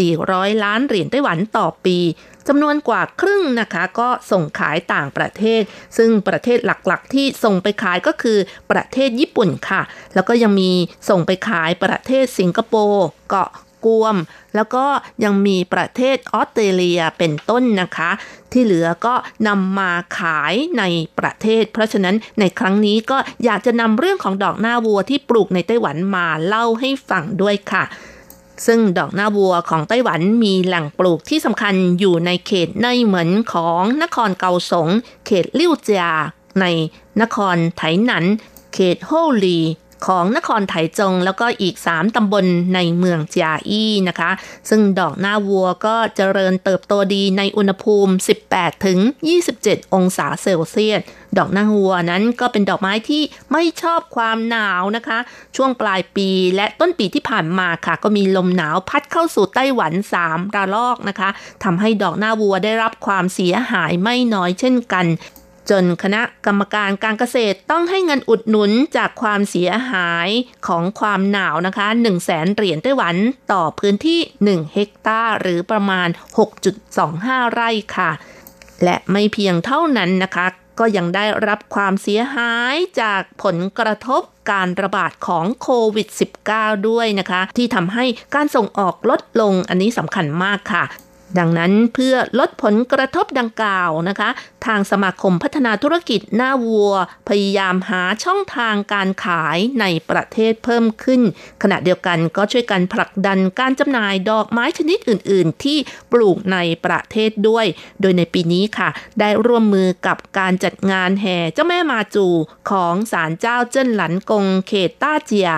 [0.10, 1.98] 400 ล้านเหรียญไต้หวันต่อปี
[2.48, 5.62] จำนวนกว่าครึ่งนะคะก็ส่งขายต่างประเทศ
[5.98, 8.38] ซึ่งประเทศหลักๆ ที่ส่งไปขายก็คือ
[8.72, 9.82] ประเทศญี่ปุ่นค่ะ
[10.16, 10.72] แล้วก็ยังมี
[11.10, 13.52] ส่งไปขายประเทศสิงคโปร์เกาะ
[13.86, 14.16] กวม
[14.56, 14.86] แล้วก็
[15.24, 18.12] ยังมีประเทศออสเตรเลียเป็นต้นนะคะ
[18.52, 19.14] ที่เหลือก็
[19.48, 20.84] นำมาขายใน
[21.20, 27.84] ประเทศ เพราะฉะนั้นในครั้งนี้ก็อยากจะนำเรื่องของดอกหน้าวัวที่ปลูกในไต้หวันมาเล่าให้ฟังด้วยค่ะ
[28.66, 34.88] ซึ่งดอกหน้าวัวของไต้หวันมีแหล่งปลูกที่สำคัญอยู่ในเขตในเหมือนของนครเกาสง
[35.26, 36.06] เขตลิ่วเจีย
[36.62, 36.66] ใน
[37.22, 38.26] นครไถหนัน
[38.74, 39.12] เขตโฮ
[39.44, 39.60] ลี
[40.08, 42.46] ของนครไถจง แล้วก็อีก 3 ตำบล
[42.76, 44.32] ในเมืองจาอี้นะคะ
[44.70, 48.14] ซึ่งดอกหน้าวัวก็เจริญเติบโตดีในอุณหภูมิ
[48.50, 49.00] 18 ถึง
[49.48, 51.02] 27 องศาเซลเซียส
[51.38, 55.20] ดอกหน้าวัวนั้นก็เป็นดอกไม้ที่ไม่ชอบความหนาวนะคะ
[55.56, 59.94] ช่วงปลายปีและต้นปีที่ผ่านมาค่ะ ก็มีลมหนาวพัดเข้าสู่ไต้หวัน
[60.26, 61.30] 3 ระลอกนะคะ
[61.64, 65.06] ทำให้ดอกหน้าวัวได้รับความเสียหายไม่น้อยเช่นกัน
[65.70, 70.30] จนคณะกรรมการการเกษตรต้องให้เงินอุดหนุนจากความเสียหาย
[70.68, 73.16] ของความหนาวนะคะ1 0 0 0 0แสนเหรียญไต้หวัน
[73.52, 76.08] ต่อพื้นที่ 1 เฮกตาร์หรือประมาณ
[76.80, 78.12] 6.25 ไร่ค่ะ
[78.84, 80.48] และไม่เพียงเท่านั้นนะคะ
[80.80, 86.08] ก็ยังได้รับความเสียหายจากผลกระทบการระบาดของโควิด
[86.48, 88.06] -19 ด้วยนะคะ ที่ทำให้
[88.36, 90.86] การส่งออกลดลงอันนี้สำคัญมากค่ะ
[91.38, 94.30] ดังนั้นเพื่อลดผลกระทบดังกล่าวนะคะ
[94.66, 96.94] ทางสมาคมพัฒนาธุรกิจหน้าวัว
[97.30, 101.22] พยายามหาช่องทางการขายในประเทศเพิ่มขึ้น
[101.64, 105.78] ขณะเดียวกันก็ช่วยกันผลักดันการจำหน่ายดอกไม้ชนิดอื่น ๆ ที่
[106.12, 107.66] ปลูกในประเทศด้วย
[108.02, 112.28] โดยในปีนี้ค่ะ ได้ร่วมมือกับการจัดงานแห่เจ้าแม่มาจู
[112.72, 115.50] ของศาลเจ้าเจิ้นหลันกงเขตต้าเจีย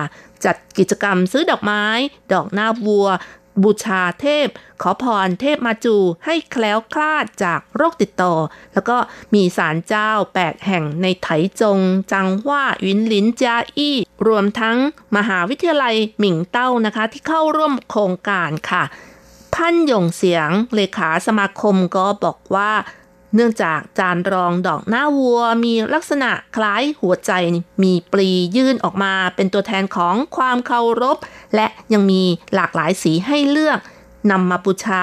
[0.44, 1.84] จัดกิจกรรมซื้อดอกไม้
[2.32, 3.08] ดอกหน้าวัว
[3.62, 4.48] บูชาเทพ
[4.82, 8.34] ขอพรเทพมาจูให้แคล้วคลาดจากโรคติดต่อ
[8.72, 8.96] แล้วก็
[9.34, 11.28] มีศาลเจ้า8แห่งในไถ
[11.60, 11.78] จง
[12.12, 13.96] จังหว่าวินลินจาอี้
[14.26, 14.76] รวมทั้ง
[15.16, 18.84] มหาวิทยาลัยหมิงเต้านะคะที่เข้าร่วมโครงการค่ะ
[19.54, 22.72] พันยงเสียงเลขาสมาคมก็บอกว่า
[23.34, 27.32] เนื่องจากจานรองดอกหน้าวัวมีลักษณะคล้ายหัวใจ
[27.82, 31.18] มีปลียื่นออกมาเป็นตัวแทนของความเคารพ
[31.56, 32.22] และยังมี
[32.54, 33.78] หลากหลายสีให้เลือก
[34.30, 35.02] นำมาบูชา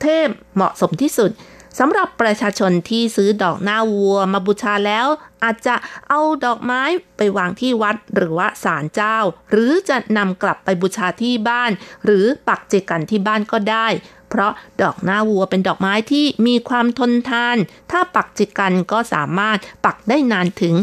[0.00, 1.30] เทพเหมาะสมที่สุด
[1.78, 5.06] สำหรับประชาชนที่ซื้อดอกหน้าวัวมาบูชาแล้ว
[5.44, 5.74] อาจจะ
[6.08, 6.82] เอาดอกไม้
[7.16, 9.16] ไปวางที่วัดหรือว่าศาลเจ้า
[9.50, 11.70] หรือจะนำกลับไปบูชาที่บ้าน
[12.04, 13.86] หรือปักเจกันที่บ้านก็ได้
[14.30, 14.52] เพราะ
[14.82, 17.56] ดอกหน้าวัวเป็นดอกไม้ที่มีความทนทาน
[17.90, 20.74] ถ้าปักจิกันก็สามารถปักได้นานถึง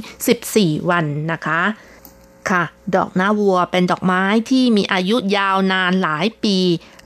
[0.41, 1.61] 14 วันนะคะ
[2.49, 2.63] ค่ะ
[2.95, 6.57] ดอกหน้าวัวเป็นดอกไม้ที่มีอายุยาวนานหลายปี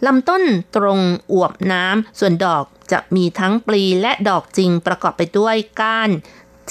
[0.05, 0.43] ลำต้น
[0.75, 0.99] ตรง
[1.33, 6.09] อวบน้ำส่วนดอกจะมีทั้งปลีและดอกจริงประกอบไปด้วยก้าน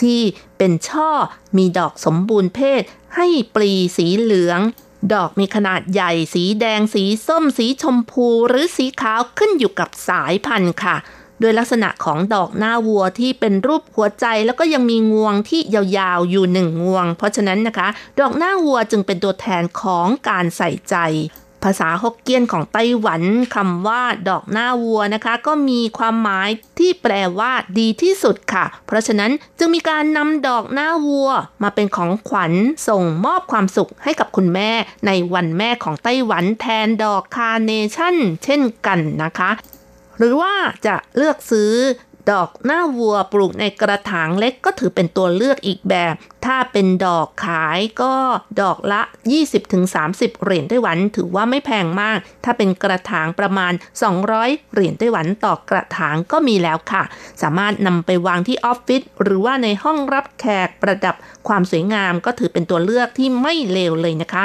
[0.01, 0.21] ที่
[0.59, 1.11] เป็นช่อ
[1.57, 2.83] มีดอกสมบูรณ์เพศ
[3.17, 4.61] ให้ปลีสีเหลือง
[5.15, 10.97] ดอกมีขนาดใหญ่สีแดงสีส้มสีชมพูหรือสีขาวขึ้นอยู่กับสายพันธุ์ค่ะ
[11.41, 17.89] โดยลักษณะของดอกหน้าวัวที่เป็นรูปหัวใจแล้วก็ยังมีงวงที่ยาวๆอยู่หนึ่งงวง เพราะฉะนั้นนะคะ
[18.21, 20.97] ดอกหน้าวัวจึงเป็นตัวแทนของการใส่ใจ
[21.65, 23.23] ภาษาฮกเกี้ยนของไต้หวัน
[23.55, 26.49] คำว่า ดอกหน้าวัวนะคะ ก็มีความหมาย
[26.79, 31.31] ที่แปลว่าดีที่สุดค่ะ เพราะฉะนั้นจึงมีการนำดอกหน้าวัว
[31.63, 32.53] มาเป็นของขวัญ
[32.89, 34.71] ส่งมอบความสุขให้กับคุณแม่
[35.07, 39.51] ในวันแม่ของไต้หวันแทนดอกคาร์เนชั่น เช่นกันนะคะ
[40.19, 40.55] หรือว่า
[40.87, 41.73] จะเลือกซื้อ
[42.31, 46.15] ดอกหน้าวัวปลูกในกระถางเล็กก็ถือเป็นตัวเลือกอีกแบบ
[46.45, 48.15] ถ้าเป็นดอกขายก็
[48.61, 49.01] ดอกละ
[49.73, 53.73] 20-30 เหรียญไต้หวัน ถือว่าไม่แพงมาก ถ้าเป็นกระถางประมาณ
[54.23, 57.03] 200 เหรียญไต้หวันต่อกระถางก็มีแล้วค่ะ
[57.43, 61.17] สามารถนำไปวางที่ออฟฟิศหรือว่าในห้องรับแขกประดับ
[61.49, 64.45] ความสวยงามก็ถือเป็นตัวเลือกที่ไม่เลวเลยนะคะ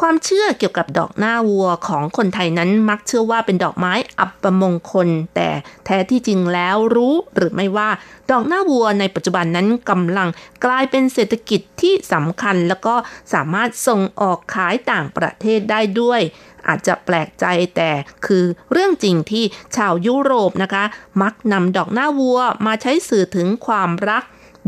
[0.00, 5.48] ความเชื่อเกี่ยวกับดอกหน้าวัวของคนไทยนั้นมักเชื่อว่าเป็นดอกไม้อัปมงคล แต่
[5.84, 7.88] แท้ที่จริงแล้วรู้หรือไม่ว่า
[8.30, 10.28] ดอกหน้าวัวในปัจจุบันนั้นกำลัง
[10.64, 12.94] กลายเป็นเศรษฐกิจที่สำคัญ แล้วก็
[13.32, 16.20] สามารถส่งออกขายต่างประเทศได้ด้วย
[16.68, 17.44] อาจจะแปลกใจ
[17.76, 17.90] แต่
[18.26, 19.44] คือเรื่องจริงที่
[19.76, 20.84] ชาวยุโรปนะคะ
[21.22, 24.24] มักนำดอกหน้าวัวมาใช้สื่อถึงความรัก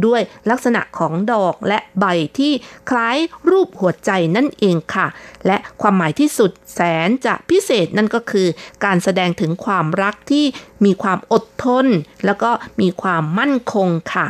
[0.07, 0.20] ด้วย
[0.51, 2.05] ลักษณะของดอกและใบ
[2.38, 2.53] ที่
[2.90, 3.16] คล้าย
[3.51, 5.07] รูปหัวใจนั่นเองค่ะ
[5.47, 8.47] และความหมายที่สุดแสนจะพิเศษนั่นก็คือ
[8.84, 10.45] การแสดงถึงความรักที่
[10.84, 11.86] มีความอดทน
[12.24, 14.26] แล้วก็มีความมั่นคงค่ะ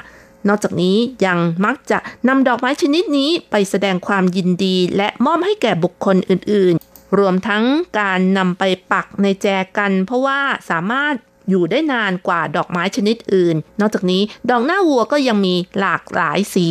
[0.49, 0.97] นอกจากนี้
[1.27, 1.99] ยังมักจะ
[2.29, 7.65] นำดอกไม้ชนิดนี้ไปแสดงความยินดีและมอบให้แก่บุคคลอื่นๆ รวมทั้ง
[8.01, 9.47] การนำไปปักในแจ
[9.79, 10.41] กัน เพราะว่า
[10.71, 11.15] สามารถ
[11.53, 16.69] อยู่ได้นานกว่าดอกไม้ชนิดอื่น นอกจากนี้ดอกหน้าวัวก็ยังมีหลากหลายสี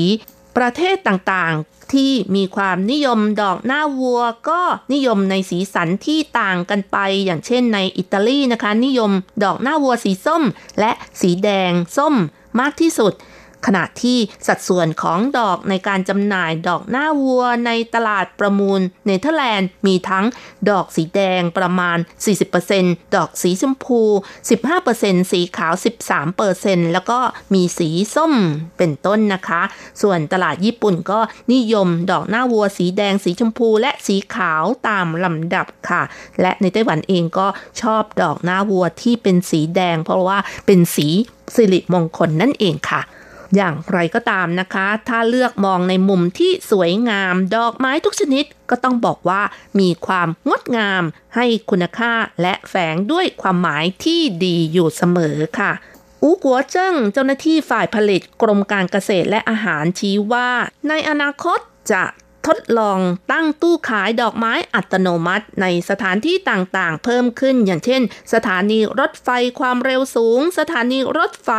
[0.57, 4.61] ประเทศต่างๆ ที่มีความนิยมดอกหน้าวัว ก็
[4.93, 9.11] นิยมในสีสันที่ต่างกันไป อย่างเช่นในอิตาลีนะคะ นิยม
[9.43, 10.43] ดอกหน้าวัวสีส้ม
[10.79, 12.15] และสีแดงส้ม
[12.59, 13.13] มากที่สุด
[13.65, 20.25] ขณะที่สัดส่วนของดอกในการจำหน่ายดอกหน้าวัวในตลาดประมูลเนเธอร์แลนด์มีทั้ง
[20.69, 21.97] ดอกสีแดงประมาณ
[22.55, 24.01] 40%ดอกสีชมพู
[24.65, 25.73] 15%สีขาว
[26.33, 27.19] 13%แล้วก็
[27.53, 28.33] มีสีส้ม
[28.77, 29.61] เป็นต้นนะคะ
[30.01, 31.19] ส่วนตลาดญี่ปุ่นก็
[31.53, 36.01] นิยมดอกหน้าวัวสีแดงสีชมพู และสีขาวตามลำดับค่ะ
[36.41, 37.47] และในไต้หวันเองก็
[37.81, 41.07] ชอบดอกหน้าวัวที่เป็นสีแดง เพราะว่าเป็นสี
[41.55, 43.01] สิริมงคลนั่นเองค่ะ
[43.55, 49.41] อย่างไรก็ตามนะคะ ถ้าเลือกมองในมุมที่สวยงาม ดอกไม้ทุกชนิดก็ต้องบอกว่า
[49.79, 51.03] มีความงดงาม
[51.35, 55.71] ให้คุณค่าและแฝงด้วยความหมายที่ดีอยู่เสมอค่ะ
[56.23, 60.49] อูกัวเจิ้งเจ้าหน้าที่ฝ่ายผลิตกรมการเกษตรและอาหารชี้ว่า
[60.89, 61.59] ในอนาคต
[61.91, 62.03] จะ
[62.47, 62.99] ทดลอง
[63.31, 68.01] ตั้งตู้ขายดอกไม้อัตโนมัติ ในสถานที่ต่างๆ เพิ่มขึ้นอย่างเช่น
[68.33, 69.29] สถานีรถไฟ
[69.59, 71.49] ความเร็วสูง สถานีรถไฟ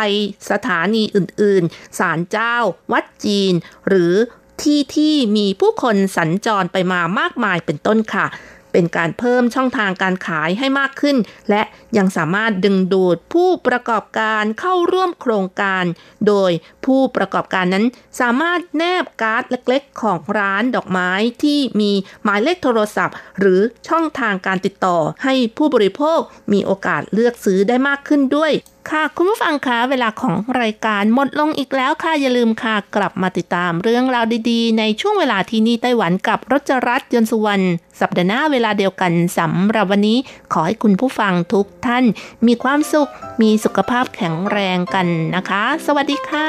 [0.50, 2.56] สถานีอื่นๆ ศาลเจ้า
[2.92, 3.52] วัดจีน
[3.88, 4.14] หรือ
[4.62, 8.26] ที่ที่มีผู้คนสัญจรไปมามากมายเป็นต้นค่ะ
[8.72, 11.16] เป็นการเพิ่มช่องทางการขายให้มากขึ้น
[11.50, 11.62] และ
[11.96, 15.84] ยังสามารถดึงดูดผู้ประกอบการเข้าร่วมโครงการ
[16.26, 16.50] โดย
[16.86, 17.84] ผู้ประกอบการนั้น
[18.20, 21.10] สามารถแนบการ์ดเล็กๆ ของร้านดอกไม้
[21.42, 21.92] ที่มี
[22.24, 26.20] หมายเลขโทรศัพท์ หรือช่องทางการติดต่อให้ผู้บริโภค
[26.52, 28.52] มีโอกาสเลือกซื้อได้มากขึ้นด้วย
[28.90, 37.64] ค่ะคุณผู้ฟังคะเวลาของรายการหมดลงอีกแล้วค่ะอย่าลืมค่ะกลับมาติดตามเรื่องราวดีๆ ในช่วงเวลาที่นี่ไต้หวันกับรจรัสยนสุวรรณ
[38.00, 40.18] สัปดาห์หน้าเวลาเดียวกันสำหรับวันนี้
[40.52, 42.04] ขอให้คุณผู้ฟังทุกท่าน
[42.46, 43.10] มีความสุข
[43.42, 46.48] มีสุขภาพแข็งแรงกันนะคะ สวัสดีค่ะ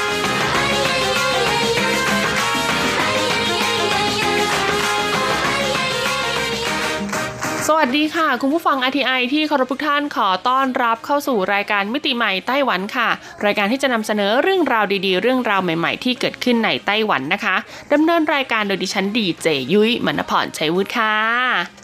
[7.77, 13.09] วัสดีค่ะ คุณผู้ฟัง RTI ที่เคารพทุกท่านขอต้อนรับเข้าสู่รายการมิติใหม่ไต้หวันค่ะ
[13.45, 17.55] รายการที่จะนำเสนอเรื่องราวดีๆ เรื่องราวใหม่ๆ ที่เกิดขึ้นในไต้หวันนะคะ
[17.93, 21.15] ดำเนินรายการโดยดิฉันดีเจยุ้ยมณพรชัยวุฒิค่ะ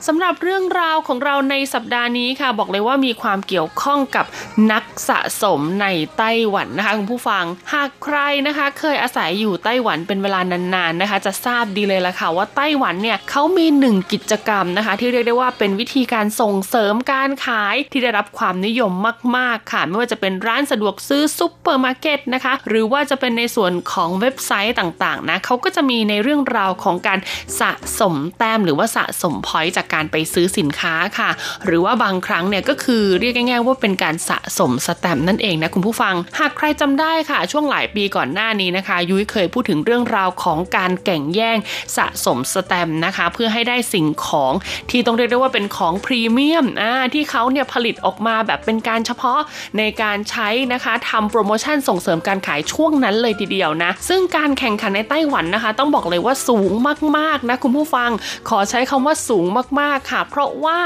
[0.08, 4.26] สำหรับเรื่องราวของเราในสัปดาห์นี้ค่ะ บอกเลยว่ามีความเกี่ยวข้องกับ
[4.72, 8.18] นักสะสมในไต้หวันนะคะคุณผู้ฟัง หากใคร
[8.48, 18.92] นะคะ เคยอาศัยอยู่ไต้หวันเป็นเวลานานๆนะคะ จะทราบดีเลยละค่ะว่าไต้หวันเนี่ยเขามีหนึ่งกิจกรรมนะคะ ที่เรียกได้ว่าเป็นวิธีการส่งเสริมการขายที่ได้รับความนิยม
[19.38, 27.20] มาก ๆ ค่ะ ไม่ว่าจะเป็นร้านสะดวกซื้อซุปเปอร์มาร์เก็ตนะคะ หรือว่าจะเป็นในส่วนของเว็บไซต์ต่างๆนะเขาก็จะมีในเรื่องราวของการ
[27.62, 31.30] สะสมแต้มหรือว่าสะสมพอยต์จากการไปซื้อสินค้าค่ะ
[31.66, 41.58] หรือว่าบางครั้งเนี่ยก็คือเรียกง่าย ๆ ว่าเป็นการสะสมสแตมนั่นเองนะคุณผู้ฟัง หากใครจำได้ค่ะ ช่วงหลายปีก่อนหน้านี้นะคะ ยุ้ยเคยพูดถึงเรื่องราวของการแข่งแย่ง
[41.98, 44.54] สะสมสแตมนะคะ เพื่อให้ได้สิ่งของ
[44.92, 49.40] ที่ต้องเรียกได้ว่าเป็นของพรีเมียมอ่าที่เขาเนี่ยผลิตออกมาแบบเป็นการเฉพาะ
[49.78, 56.72] ในการใช้นะคะทำโปรโมชั่นส่งเสริมการขายช่วงนั้นเลยทีเดียวนะ ซึ่งการแข่งขันในไต้หวันนะคะ ต้องบอกเลยว่าสูง
[57.18, 58.12] มากๆนะคุณผู้ฟัง
[58.50, 59.46] ขอใช้คำว่าสูง
[59.80, 60.78] มากๆค่ะ เพราะว่า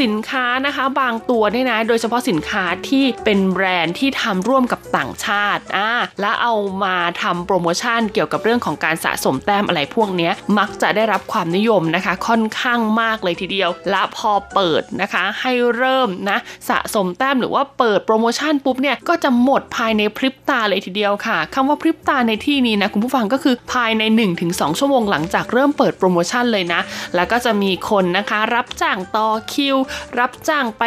[0.00, 16.38] สินค้านะคะบางตัวเนี่ยนะ โดยเฉพาะสินค้าที่เป็นแบรนด์ที่ทำร่วมกับต่างชาติอ่าและเอามาทำโปรโมชั่นเกี่ยวกับเรื่องของการสะสมแต้มอะไรพวกนี้มักจะได้รับความนิยมนะคะ ค่อนข้างมากเลยทีเดียว และพพอเปิดนะคะ ให้เริ่มนะ
[16.68, 24.02] สะสมแต้มหรือว่าเปิดโปรโมชั่นปุ๊บเนี่ยก็จะหมดภายในพริบตาเลยทีเดียวค่ะคำว่าพริบตาในที่นี้นะคุณผู้ฟังก็คือภายใน
[24.40, 26.80] 1-2 ชั่วโมงหลังจากเริ่มเปิดโปรโมชั่นเลยนะ
[27.14, 29.76] แล้วก็จะมีคนนะคะรับจ้างต่อคิว
[30.18, 30.84] รับจ้างไป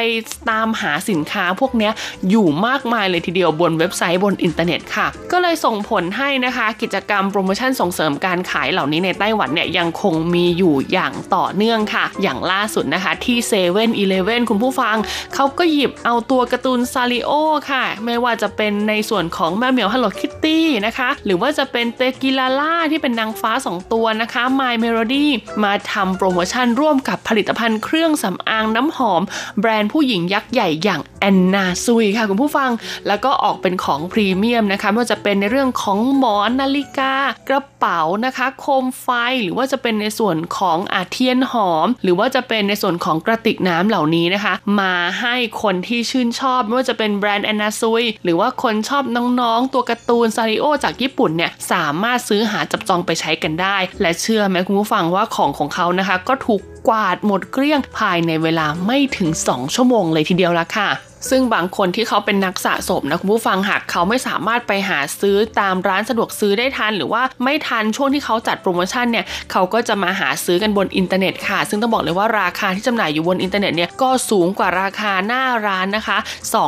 [0.49, 1.89] ตามหาสินค้าพวกนี้
[2.29, 14.95] อยู่มากมายเลยทีเดียวบนเว็บไซต์บนอินเทอร์เน็ตค่ะ ก็เลยส่งผลให้นะคะกิจกรรมโปรโมชั่นส่งเสริมการขายเหล่านี้ในไต้หวันเนี่ยยังคงมีอยู่อย่างต่อเนื่องค่ะ อย่างล่าสุดนะคะที่เซเว่นอีเลฟเว่นคุณผู้ฟัง
[15.35, 17.31] เขาก็หยิบเอาตัวการ์ตูนซานริโอ
[17.69, 25.27] ค่ะ ไม่ว่าจะเป็นในส่วนของแม่เหมียวฮัลโหลคิตตี้นะคะ หรือว่าจะเป็นคิกิลาล่าที่เป็นนางฟ้า 2 ตัวนะคะ My Melody
[25.63, 29.21] มาทำโปรโมชั่นร่วมกับผลิตภัณฑ์เครื่องสำอางน้ำหอม
[29.59, 32.71] แบรนด์ผู้หญิงยักษ์ใหญ่อย่างแอนนาซุยค่ะคุณผู้ฟัง
[33.07, 37.13] แล้วก็ออกเป็นของพรีเมียมนะคะไม่ว่าจะเป็นในเรื่องของหมอนนาฬิกา
[37.49, 39.07] กระเป๋านะคะ โคมไฟ
[39.43, 60.89] หรือว่าจะเป็นในส่วนของอาเทียนหอม หรือว่าจะเป็นในส่วนของกระติกน้ำเหล่านี้นะคะ มาให้คนที่ชื่นชอบไม่ว่าจะเป็นแบรนด์แอนนาซุยหรือว่าคนชอบน้องๆ ตัวการ์ตูนซาริโอจากญี่ปุ่นเนี่ยสามารถซื้อหาจับจองไปใช้กันได้ และเชื่อไหมคุณผู้ฟังว่าของของเขานะคะ ก็ถูกกวาดหมดเกลี้ยงภายในเวลาไม่ถึง 2 ชั่วโมงเลยทีเดียวละค่ะ
[61.29, 76.17] ซึ่งบางคนที่เขาเป็นนักสะสมนะคุณผู้ฟังหากเขาไม่สามารถไปหาซื้อตามร้านสะดวกซื้อได้ทัน หรือว่าไม่ทันช่วงที่เขาจัดโปรโมชั่นเนี่ยเขาก็จะมาหาซื้อกันบนอินเทอร์เน็ตค่ะ ซึ่งต้องบอกเลยว่าราคาที่จำหน่ายอยู่บนอินเทอร์เน็ตเนี่ยก็สูงกว่าราคาหน้าร้านนะคะ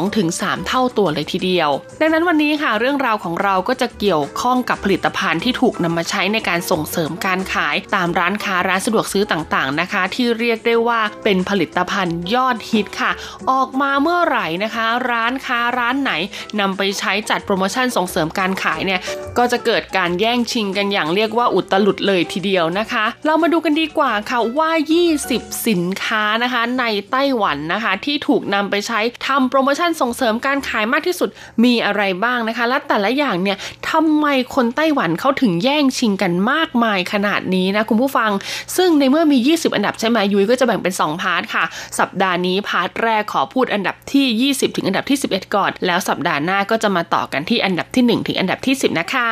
[0.08, 1.70] 2-3 เท่าตัวเลยทีเดียว
[2.02, 13.12] ดังนั้นวันนี้ค่ะเรื่องราวของเราก็จะเกี่ยวข้องกับผลิตภัณฑ์ที่ถูกนำมาใช้ในการส่งเสริมการขายตามร้านค้าร้านสะดวกซื้อต่างๆนะคะ ที่เรียกได้ว่าเป็นผลิตภัณฑ์ยอดฮิตค่ะ
[13.52, 16.12] ออกมาเมื่อไหร่ร่นะคะ ร้านค้าร้านไหน
[16.60, 19.00] นำไปใช้จัดโปรโมชั่นส่งเสริมการขายเนี่ย
[19.38, 24.72] ก็จะเกิดการแย่งชิงกันอย่างเรียกว่าอุตลุดเลยทีเดียวนะคะ เรามาดูกันดีกว่าค่ะว่า
[25.20, 31.30] 20 สินค้านะคะ ในไต้หวันนะคะ ที่ถูกนำไปใช้ทำโปรโมชั่นส่งเสริมการขายมากที่สุด
[31.64, 33.58] มีอะไรบ้างนะคะ และแต่ละอย่างเนี่ย
[33.92, 34.26] ทำไม
[34.56, 38.32] คนไต้หวันเขาถึงแย่งชิงกันมากมายขนาดนี้นะคุณผู้ฟัง
[38.78, 41.64] ซึ่งในเมื่อมี 20 อันดับใช่ไหมยุ้ยก็จะแบ่งเป็น 2 part ค่ะ
[42.00, 49.30] สัปดาห์นี้ part แรกขอพูดอันดับที่20 ถึงอันดับที่ 11 ก่อน แล้วสัปดาห์หน้าก็จะมาต่อกันที่อันดับที่ 1 ถึงอันดับที่ 10 นะคะ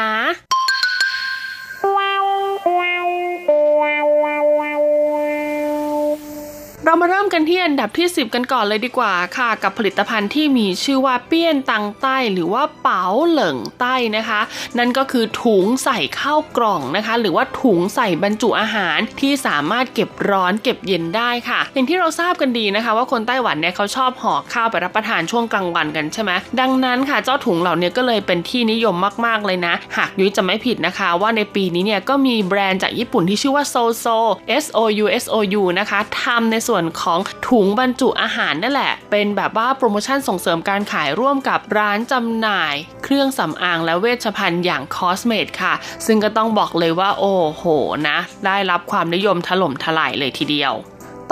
[6.86, 14.42] เรามาเริ่มกันที่อันดับที่ 10 กันก่อนเลยดีกว่าค่ะ กับผลิตภัณฑ์ที่มีชื่อว่า便當袋 หรือว่า保冷袋นะคะ
[14.78, 34.06] นั่นก็คือถุงใส่ข้าวกล่องนะคะ หรือว่าถุงใส่บรรจุอาหารที่สามารถเก็บร้อนเก็บเย็นได้ค่ะ อย่างที่เราทราบกันดีนะคะ ว่าคนไต้หวันเนี่ยเขาชอบห่อข้าวไปรับประทานช่วงกลางวันกันใช่ไหมดังนั้นค่ะเจ้าถุงเหล่านี้ก็เลยเป็นที่นิยมมากๆเลยนะ หากยุ้ยจะไม่ผิดนะคะ ว่าในปีนี้เนี่ยก็มีแบรนด์จากญี่ปุ่นที่ชื่อว่าโซโซ
[34.64, 45.74] S O U S O U นะคะทำในส่วนของถุงบรรจุอาหารนั่นแหละ เป็นแบบว่าโปรโมชั่นส่งเสริมการขายร่วมกับร้านจำหน่าย เครื่องสำอางและเวชภัณฑ์อย่างคอสเมดค่ะ
[46.06, 47.64] ซึ่งก็ต้องบอกเลยว่าโอ้โห
[48.10, 50.74] นะ ได้รับความนิยมถล่มทลายเลยทีเดียว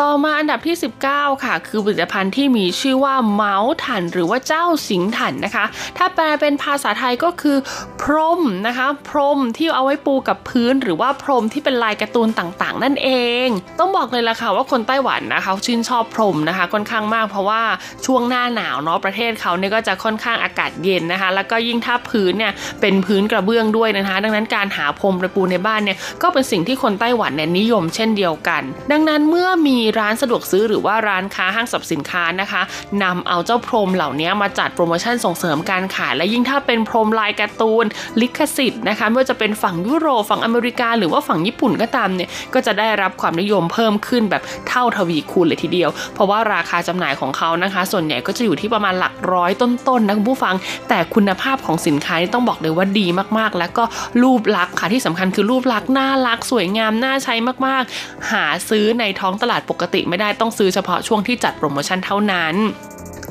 [0.04, 0.78] ต่อมาอันดับที่
[1.10, 5.66] 19 ค่ะ คือผลิตภัณฑ์ที่มีชื่อว่า毛毯หรือว่า造型毯นะคะ
[5.98, 7.58] ถ้าแปลเป็นภาษาไทยก็คือ
[8.02, 13.10] พรมนะคะ พรมที่เอาไว้ปูกับพื้น หรือว่าพรมที่เป็นลายการ์ตูนต่างๆ นั่นเอ
[13.46, 13.48] ง
[13.80, 17.62] ต้องบอกเลยล่ะค่ะว่าคนไต้หวันนะคะชื่นชอบพรมนะคะค่อนข้างมากเพราะว่า
[18.06, 32.62] ช่วงหน้าหนาวเนาะประเทศเขาเนี่ยก็จะค่อนข้างอากาศเย็นนะคะ แล้วก็ยิ่งถ้าพื้นเนี่ยเป็นพื้นกระเบื้องด้วยนะคะ ดังนั้นการหาพรมประปูในบ้านเนี่ยก็เป็นสิ่งที่คนไต้หวันเนี่ยนิยมเช่นเดียวกัน ดังนั้นเมื่อมีร้านสะดวกซื้อหรือว่าร้านค้าห้างสรรพสินค้านะคะ
[33.04, 37.86] นำเอาเจ้าพรมเหล่านี้มาจัดโปรโมชั่นส่งเสริมการขายและยิ่งถ้าเป็นพรมลายการ์ตูน
[38.22, 50.56] ลิขสิทธิ์นะคะไม่ว่าจะเป็นฝั่งยุโรปฝั่งอเมริกา หรือว่าฝั่งญี่ปุ่นก็ตามเนี่ยก็จะได้รับความนิยมเพิ่มขึ้นแบบเท่าทวีคูณเลยทีเดียว เพราะว่าราคาจำหน่ายของเขานะคะ ส่วนใหญ่ก็จะอยู่ที่ประมาณหลักร้อยต้นๆนะคุณผู้ฟัง
[50.90, 53.84] แต่คุณภาพของสินค้านี่ต้องบอกเลยว่าดีมากๆ แล้วก็
[54.24, 57.36] รูปลักษณ์ค่ะที่สำคัญคือรูปลักษณ์น่ารักสวยงามน่าใช้
[57.66, 62.56] มากๆ หาซื้อในท้องตลาดปกกติไม่ได้ต้องซื้อเฉพาะช่วงที่จัดโปรโมชั่นเท่านั้น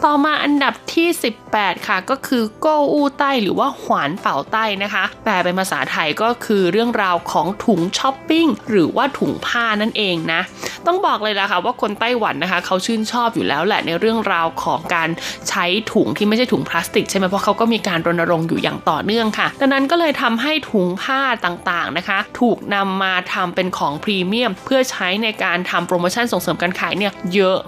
[0.07, 1.09] ต่อมาอันดับที่
[1.47, 10.41] 18 ค่ะก็คือโกอูใต้หรือว่าหวานเป่าใต้นะคะ แปลเป็นภาษาไทยก็คือเรื่องราวของถุงช้อปปิ้งหรือว่าถุงผ้านั่นเองนะ
[10.87, 15.09] ต้องบอกเลยละค่ะว่าคนไต้หวันนะคะ เขาชื่นชอบอยู่แล้วแหละในเรื่องราวของการ
[15.49, 27.59] ใช้ถุงที่ไม่ใช่ถุงพลาสติกใช่ไหมเพราะเขาก็มีการรณรงค์อยู่อย่างต่อเนื่องค่ะ ดังนั้นก็เลยทำให้ถุงผ้าต่างๆนะคะ ถูกนำมาทำเป็นของพรีเมียม เพื่อใช้ในการทำโปรโมชั่นส่งเสริมการขายเนี่ยเยอะ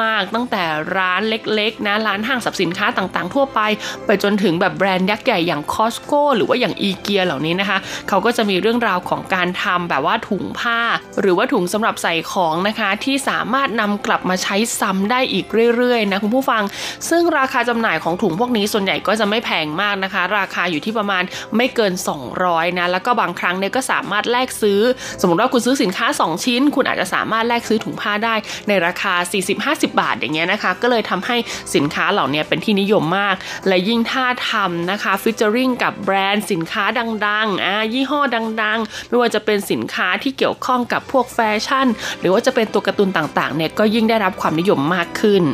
[0.00, 0.64] มากๆ ตั้งแต่
[0.96, 3.60] ร้านเล็กๆนะร้านห้างสรรพสินค้าต่างๆ ทั่วไป
[4.06, 10.78] ไปจนถึงแบบแบรนด์ยักษ์ใหญ่อย่างคอสโก้หรือว่าอย่างอีเกียเหล่านี้นะคะเขาก็จะมีเรื่องราวของการทำแบบว่าถุงผ้า
[11.20, 15.46] หรือว่าถุงสำหรับใส่ของนะคะที่สามารถนำกลับมาใช้ซ้ำได้อีก
[15.76, 16.62] เรื่อยๆนะคุณผู้ฟัง
[17.10, 21.22] ซึ่งราคาจำหน่ายของถุงพวกนี้ส่วนใหญ่ก็จะไม่แพงมากนะคะ ราคาอยู่ที่ประมาณ
[21.56, 21.92] ไม่เกิน
[22.34, 24.80] 200นะแล้วก็บางครั้งเนี่ยก็สามารถแลกซื้อ
[25.20, 28.34] สมมติว่าคุณซื้อสินค้า 2 ชิ้น คุณอาจจะสามารถแลกซื้อถุงผ้าได้
[28.68, 29.14] ในราคา
[29.54, 31.36] 40-50 บาทอย่างเงี้ยนะคะ ก็เลยทำให้
[31.74, 33.34] สินค้าเหล่านี้เป็นที่นิยมมาก
[33.68, 36.84] และยิ่งถ้าทำนะคะ featuring กับแบรนด์สินค้า
[37.26, 38.20] ดังๆอ่ายี่ห้อ
[38.62, 41.86] ดัง ๆ ไม่ว่าจะเป็นสินค้าที่เกี่ยวข้องกับพวกแฟชั่น
[42.20, 45.44] หรือว่าจะเป็นตัวการ์ตูนต่างๆเนี่ยก็ยิ่งได้รับความนิยมมากขึ้น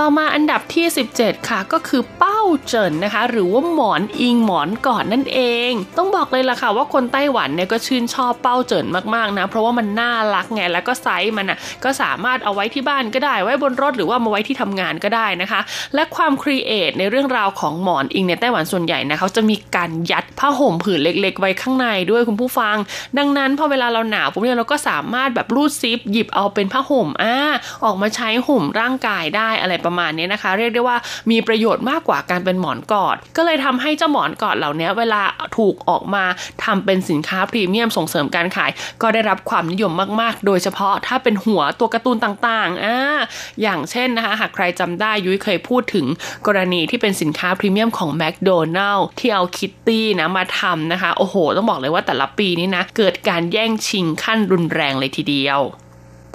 [0.00, 0.86] ต่อมาอันดับที่
[1.16, 5.40] 17 ค่ะก็คือ抱枕นะคะ หรือว่าหมอนอิงหมอนกอดนั่นเอ
[5.70, 15.60] ง ต้องบอกเลยล่ะค่ะว่าคนไต้หวันเนี่ยก็ชื่นชอบ抱枕มากๆนะเพราะว่ามันน่ารักไงแล้วก็ไซส์มันอะก็สามารถเอาไว้ที่บ้านก็ได้ ไว้บนรถหรือว่ามาไว้ที่ทำงานก็ได้นะคะ
[15.94, 22.76] และความ create ในเรื่องราวของหมอนอิงในไต้หวันส่วนใหญ่นะเขาจะมีการยัดผ้าห่มผืนเล็ก ๆ ไว้ข้างในด้วยคุณผู้ฟัง
[23.18, 27.36] ดังนั้นพอเวลาเราหนาวปุ๊บเนี่ยเราก็สามารถแบบรูดซิปหยิบเอาเป็นผ้าห่มอ่า
[27.84, 30.96] ออกมาใช้ห่มร่างกายได้อะไรประมาณนี้นะคะ เรียกได้ว่า
[31.30, 35.22] มีประโยชน์มากกว่าการเป็นหมอนกอด ก็เลยทำให้เจ้าหมอนกอดเหล่านี้เวลา
[35.58, 36.24] ถูกออกมา
[36.64, 38.70] ทำเป็นสินค้าพรีเมียมส่งเสริมการขาย
[39.02, 43.18] ก็ได้รับความนิยมมากๆ โดยเฉพาะถ้าเป็นหัวตัวการ์ตูนต่างๆอ่า
[43.62, 46.06] อย่างเช่นนะคะหากใครจำได้ยุ้ยเคยพูดถึง
[46.46, 55.60] กรณีที่เป็นสินค้าพรีเมียมของแมคโดนัลล์ที่เอาคิตตี้นะมาทำนะคะ โอ้โห ต้องบอกเลยว่าแต่ละปีนี้นะ เกิดการแย่งชิงขั้นรุนแรงเลยทีเดียว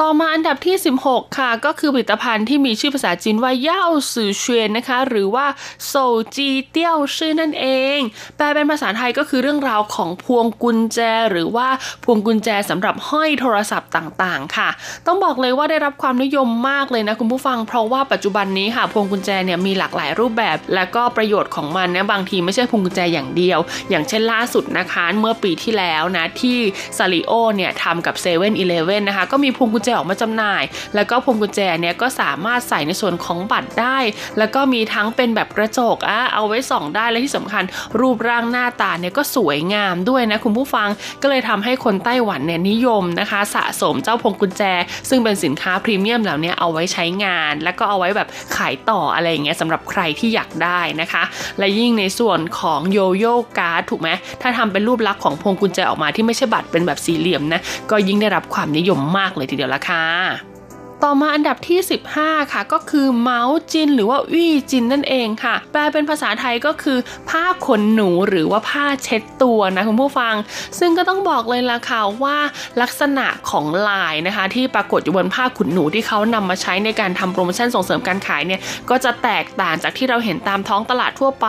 [0.04, 0.76] ต่อมาอันดับที่
[1.06, 3.84] 16 ค่ะ ก็คือผลิตภัณฑ์ที่มีชื่อภาษาจีนว่าเย่า
[4.14, 5.46] สื่อเชวนนะคะ หรือว่า
[5.86, 5.94] โซ
[6.36, 8.00] จีเตี้ยวชื่อนั่นเอง
[8.38, 11.00] แปลเป็นภาษาไทยก็คือเรื่องราวของพวงกุญแจ
[11.32, 11.68] หรือว่า
[12.04, 14.70] พวงกุญแจสำหรับห้อยโทรศัพท์ต่างๆ ค่ะ
[15.08, 26.58] ต้องบอกเลยว่าได้รับความนิยมมากเลยนะคุณผู้ฟัง เพราะว่าปัจจุบันนี้ค่ะ พวงกุญแจเนี่ยมีหลากหลายรูปแบบ และก็ประโยชน์ของมันเนี่ยบางทีไม่ใช่พวงกุญแจอย่างเดียว อย่างเช่นล่าสุดนะคะ เมื่อปีที่แล้วนะที่
[26.98, 28.50] ซาริโอเนี่ยทำกับ7 e เ e ่
[28.94, 30.64] e อนะคะก็มีพวงกุญแจออกมาจำหน่าย
[30.96, 33.98] แล้วก็พวงกุญแจเนี่ยก็สามารถใส่ในส่วนของบัตรได้
[34.38, 37.64] แล้วก็มีทั้งเป็นแบบกระจกอะเอาไว้ส่องได้และที่สำคัญ
[38.00, 40.90] รูปร่างหน้าตาเนี่ยก็สวยงามด้วยนะคุณผู้ฟัง
[41.22, 44.64] ก็เลยทำให้คนไต้หวันเนี่ยนิยมนะคะ สะสมเจ้าพวงกุญแจ
[45.10, 51.24] ซึ่งเป็นสินค้าพรีเมียมเหล่านี้เอาไว้ใช้งาน แล้วก็เอาไว้แบบขายต่ออะไรอย่างเงี้ยสำหรับใครที่อยากได้นะคะ
[51.60, 54.10] และยิ่งในส่วนของโยโย่การ์ดถูกไหม
[54.42, 57.62] ถ้าทำเป็นรูปลักษณ์ของพวงกุญแจออกมาที่ไม่ใช่บัตรเป็นแบบสี่เหลี่ยมนะ
[57.92, 60.59] ก็ยิ่งได้รับความนิยมมากเลยทีเดียวละค่ะ
[61.04, 61.80] ต่อมาอันดับที่
[62.16, 66.98] 15 ค่ะ ก็คือเมาส์จิน หรือว่าวี่จินนั่นเองค่ะ แปลเป็นภาษาไทยก็คือ
[67.30, 70.36] ผ้าขนหนูหรือว่าผ้าเช็ดตัวนะคุณผู้ฟัง
[70.80, 72.38] ซึ่งก็ต้องบอกเลยละค่ะว่า
[72.82, 81.48] ลักษณะของลายนะคะที่ปรากฏอยู่บนผ้าขนหนูที่เขานำมาใช้ในการทำโปรโมชั่นส่งเสริมการขายเนี่ยก็จะแตกต่างจากที่เราเห็นตามท้องตลาดทั่วไป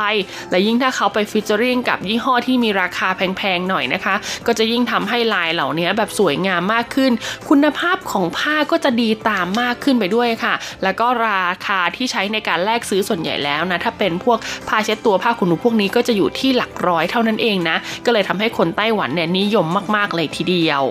[0.51, 4.15] และยิ่งถ้าเขาไปฟิชเจอริงกับยี่ห้อที่มีราคาแพงๆหน่อยนะคะ
[4.47, 7.13] ก็จะยิ่งทำให้ลายเหล่านี้แบบสวยงามมากขึ้น
[7.49, 14.39] คุณภาพของผ้าก็จะดีตามามมากขึ้นไปด้วยค่ะ แล้วก็ราคาที่ใช้ในการแลกซื้อส่วนใหญ่แล้วนะ ถ้าเป็นพวก
[14.69, 19.67] ผ้าเช็ดตัวผ้าขนหนูพวกนี้ก็จะอยู่ที่หลักร้อยเท่านั้นเองนะ ก็เลยทำให้คนไต้หวันเนี่ยนิยม
[19.97, 20.85] มาก ๆ เลยทีเดียว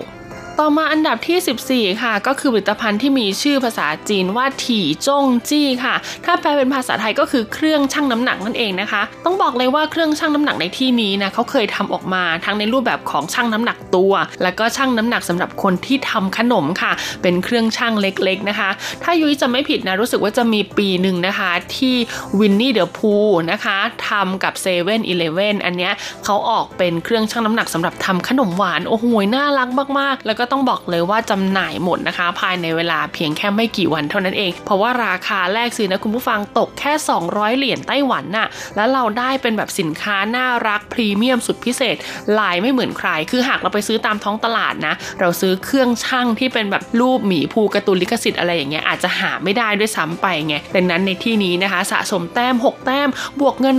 [0.62, 5.94] ต่อมาอันดับที่ 14 ค่ะ ก็คือผลิตภัณฑ์ที่มีชื่อภาษาจีนว่าถี่จงจี้ค่ะ
[6.24, 16.92] ถ้าแปลเป็นภาษาไทยก็คือเครื่องชั่งน้ำหนักนั่นเองนะคะ ต้องบอกเลยว่าเครื่องชั่งน้ำหนักในที่นี้นะเขาเคยทำออกมาทั้งในรูปแบบของชั่งน้ำหนักตัว แล้วก็ชั่งน้ำหนักสำหรับคนที่ทำขนมค่ะ
[17.22, 18.70] เป็นเครื่องชั่งเล็กๆนะคะ
[19.02, 21.94] ถ้ายุ้ยจะไม่ผิดนะรู้สึกว่าจะมีปีหนึ่งนะคะที่
[22.38, 23.14] วินนี่เดอะพู
[23.52, 23.76] นะคะ
[24.08, 25.92] ทำกับเซเว่นอีเลฟเว่นอันเนี้ย
[26.24, 29.68] เขาออกเป็นเครื่องชั่งน้ำหนักสำหรับทำขนมหวานโอ้โหน่ารัก
[30.00, 36.92] มากๆ แล้วก็ต้องบอกเลยว่าจำหน่ายหมดนะคะ ภายในเวลาเพียงแค่ไม่กี่วันเท่านั้นเอง เพราะว่าราคาแรกซื้อนะคุณผู้ฟังตกแค่
[37.24, 41.96] 200 เหรียญไต้หวันน่ะแล้วเราได้เป็นแบบสินค้าน่ารักพรีเมียมสุดพิเศษ
[42.38, 53.08] ลายไม่เหมือนใคร คือหากเราไปซื้อตามท้องตลาดนะ เราซื้อเครื่องช่างที่เป็นแบบรูปหมีภูการ์ตูนลิขสิทธิ์อะไรอย่างเงี้ยอาจจะหาไม่ได้ด้วยซ้ำไปไงดังนั้นในที่นี้นะคะ สะสมแต้ม 6 แต้ม
[53.40, 53.76] บวกเงิน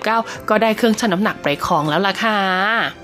[0.00, 0.06] 199
[0.48, 3.03] ก็ได้เครื่องชั่งน้ำหนักไปครองแล้วล่ะค่ะ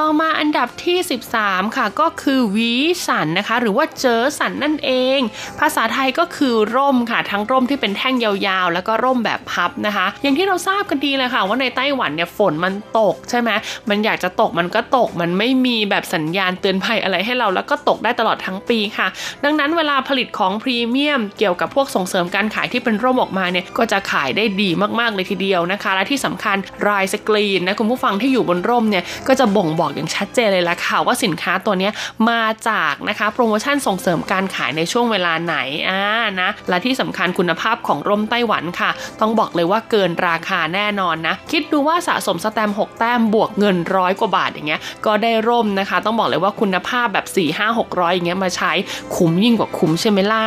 [0.00, 0.98] ต่อมาอันดับที่
[1.36, 2.72] 13 ค่ะก็คือวี
[3.06, 5.18] สันนะคะ หรือว่าเจอสันนั่นเอง
[5.60, 13.50] ภาษาไทยก็คือร่มค่ะ ทั้งร่มที่เป็นแท่งยาวๆ แล้วก็ร่มแบบพับนะคะ อย่างที่เราทราบกันดีเลยค่ะ ว่าในไต้หวันเนี่ยฝนมันตกใช่ไหม
[13.88, 19.06] มันอยากจะตกมันก็ตกมันไม่มีแบบสัญญาณเตือนภัยอะไรให้เราแล้วก็ตกได้ตลอดทั้งปีค่ะ
[19.44, 24.70] ดังนั้นเวลาผลิตของพรีเมียม เกี่ยวกับพวกส่งเสริมการขายที่เป็นร่มออกมาเนี่ยก็จะขายได้ดี
[25.00, 26.56] มากๆเลยทีเดียวนะคะ และที่สำคัญ
[26.88, 31.90] รายสกรีนนะคุณผู้ฟังที่อยู่บนร่มเนี่ยก็จะบ่งบอกอย่างชัดเจนเลยละค่ะว่าสินค้าตัวนี้
[32.30, 35.56] มาจากนะคะโปรโมชั่นส่งเสริมการขายในช่วงเวลาไหน
[35.88, 36.02] อ่า
[36.40, 48.72] นะและที่สำคัญคุณภาพของร่มไต้หวันค่ะ ต้องบอกเลยว่าเกินราคาแน่นอนนะ คิดดูว่าสะสมแสตมป์ 6 แต้มบวกเงินร้อยกว่าบาทอย่างเงี้ยก็ได้ร่มนะคะ ต้องบอกเลยว่าคุณภาพแบบ 4 5 600อย่างเงี้ยมาใช้
[49.16, 50.46] คุ้มยิ่งกว่าคุ้มใช่ไหมล่ะ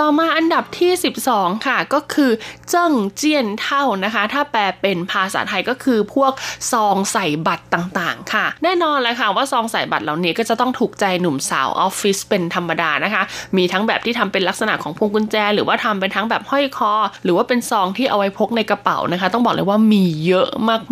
[0.00, 0.92] ต่อมาอันดับที่
[1.26, 2.30] 12 ค่ะ ก็คือ
[2.68, 6.32] 證件套นะคะ ถ้าแปลเป็นภาษาไทยก็คือพวก
[6.72, 13.22] ซองใส่บัตรต่างๆ ค่ะ แน่นอนเลยค่ะว่าซองใส่บัตรเหล่านี้ก็จะต้องถูกใจหนุ่มสาวออฟฟิศเป็นธรรมดานะคะ
[13.56, 16.92] มีทั้งแบบที่ทำเป็นลักษณะของพวงกุญแจ หรือว่าทำเป็นทั้งแบบห้อยคอ
[17.24, 20.48] หรือว่าเป็นซองที่เอาไว้พกในกระเป๋านะคะ ต้องบอกเลยว่ามีเยอะ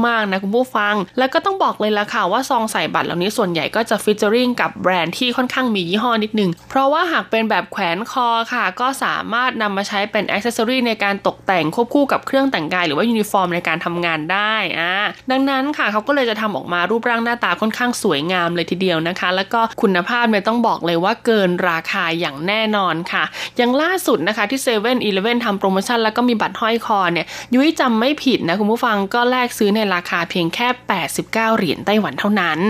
[0.06, 14.92] มากๆนะคุณผู้ฟัง แล้วก็ต้องบอกเลยละค่ะว่าซองใส่บัตรเหล่านี้ส่วนใหญ่ก็จะ featuring กับแบรนด์ที่ค่อนข้างมียี่ห้อนิดนึงเพราะว่าหากเป็นแบบแขวนคอค่ะก็สามารถนำมาใช้เป็น accessory ในการตกแต่งควบคู่กับเครื่องแต่งกาย หรือว่ายูนิฟอร์มในการทำงานได้อ่า
[15.30, 23.24] ดังนั้นค่ะเขาก็เลยจะทำออกมารูปร่างหน้าตาค่อนข้างสวยงามเลยทีเดียวนะคะ แล้วก็คุณภาพเนี่ยต้องบอกเลยว่าเกินราคาอย่างแน่นอนค่ะ
[23.56, 30.68] อย่างล่าสุดนะคะที่เซเว่นอีเลฟเว่นทำโปรโมชั่นแล้วก็มีบัตรห้อยคอเนี่ยยุ้ยจำไม่ผิดนะคุณผู้ฟังก็แลกซื้อในราคาเพียงแค่
[30.98, 32.60] 89 เหรียญไต้หวันเท่านั้น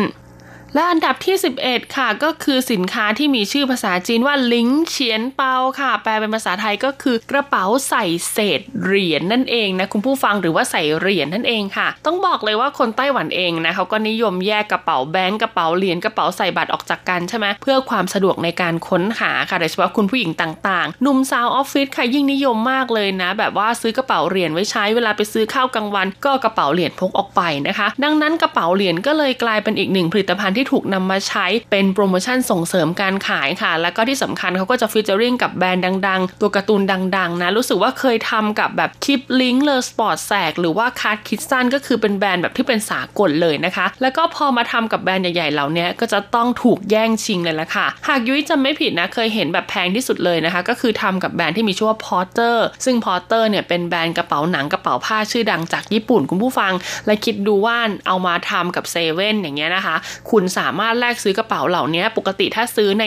[0.74, 36.82] และอันดับที่ 11 ค่ะก็คือสินค้าที่มีชื่อภาษาจีนว่า零錢包ค่ะ แปลเป็นภาษาไทยก็คือกระเป๋าใส่เศษเหรียญนั่นเองนะคุณผู้ฟังหรือว่าใส่เหรียญนั่นเองค่ะ ต้องบอกเลยว่าคนไต้หวันเองนะเขาก็นิยมแยกกระเป๋าแบงก์กระเป๋าเหรียญกระเป๋าใส่บัตรออกจากกันใช่ไหมเพื่อความสะดวกในการค้นหาค่ะโดยเฉพาะคุณผู้หญิงต่างๆหนุ่มสาวออฟฟิศค่ะยิ่งนิยมมากเลยนะ แบบว่าซื้อกระเป๋าเหรียญไว้ใช้เวลาไปซื้อข้าวกลางวัน ก็กระเป๋าเหรียญพกออกไปนะคะ ดังนั้นกระเป๋าเหรียญก็เลยกลายเป็นอีกหนึ่งผลิตภัณฑ์ที่ถูกนำมาใช้เป็นโปรโมชั่นส่งเสริมการขายค่ะ แล้วก็ที่สำคัญเขาก็จะ featuring กับแบรนด์ดัง ๆ ตัวการ์ตูน
[37.16, 53.48] ดัง ๆ นะ รู้สึกว่าเคยทำกับแบบ Kipling LeSportsac หรือว่า Cath Kidston ก็คือเป็นแบรนด์แบบที่เป็นสากลเลยนะคะ แล้วก็พอมาทำกับแบรนด์ใหญ่ๆเหล่านี้ก็จะต้องถูกแย่งชิงเลยละค่ะ หากยุ้ยจำไม่ผิดนะเคยเห็นแบบแพงที่สุดเลยนะคะ ก็คือทำกับแบรนด์ที่มีชื่อว่า Porter ซึ่ง Porter
[53.50, 56.72] เนี่ยเป็นแบรนด์กระเป๋าหนังกระเป๋าผ้าชื่อดังจากญี่ปุ่นคุณผู้ฟัง
[57.06, 59.96] และคิดดูว่าเอามาทำกับเซเว่นอย่างเงี้ยนะคะ
[60.30, 63.04] คุณสามารถแลกซื้อกระเป๋าเหล่านี้ปกติถ้าซื้อใน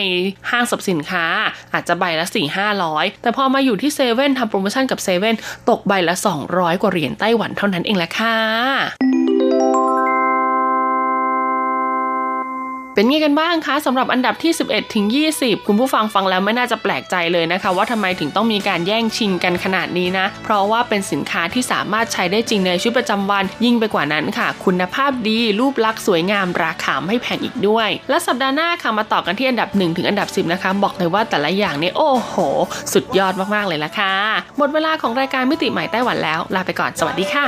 [0.50, 1.24] ห้างสรรพสินค้า
[1.72, 5.36] อาจจะใบละ 4 500 แต่พอมาอยู่ที่เซเว่นทำโปรโมชั่นกับเซเว่น
[5.70, 6.14] ตกใบละ
[6.48, 9.21] 200 กว่าเหรียญไต้หวันเท่านั้นเองแหละค่ะ
[12.94, 32.34] เป็นไงกันบ้างคะสำหรับอันดับที่ 11 ถึง 20 คุณผู้ฟังฟังแล้วไม่น่าจะแปลกใจเลยนะคะ ว่าทำไมถึงต้องมีการแย่งชิงกันขนาดนี้นะ เพราะว่าเป็นสินค้าที่สามารถใช้ได้จริงในชีวิตประจำวัน ยิ่งไปกว่านั้นค่ะ คุณภาพดีรูปลักษณ์สวยงามราคาไม่แพงอีกด้วย และสัปดาห์หน้าค่ะมาต่อกันที่อันดับ 1 ถึงอันดับ 10 นะคะ บอกเลยว่าแต่ละอย่างนี่โอ้โห
[32.92, 34.14] สุดยอดมากๆเลยละค่ะ
[34.58, 37.44] หมดเวลาของรายการมิติใหม่ไต้หวันแล้วลาไปก่อนสวัสดีค่ะ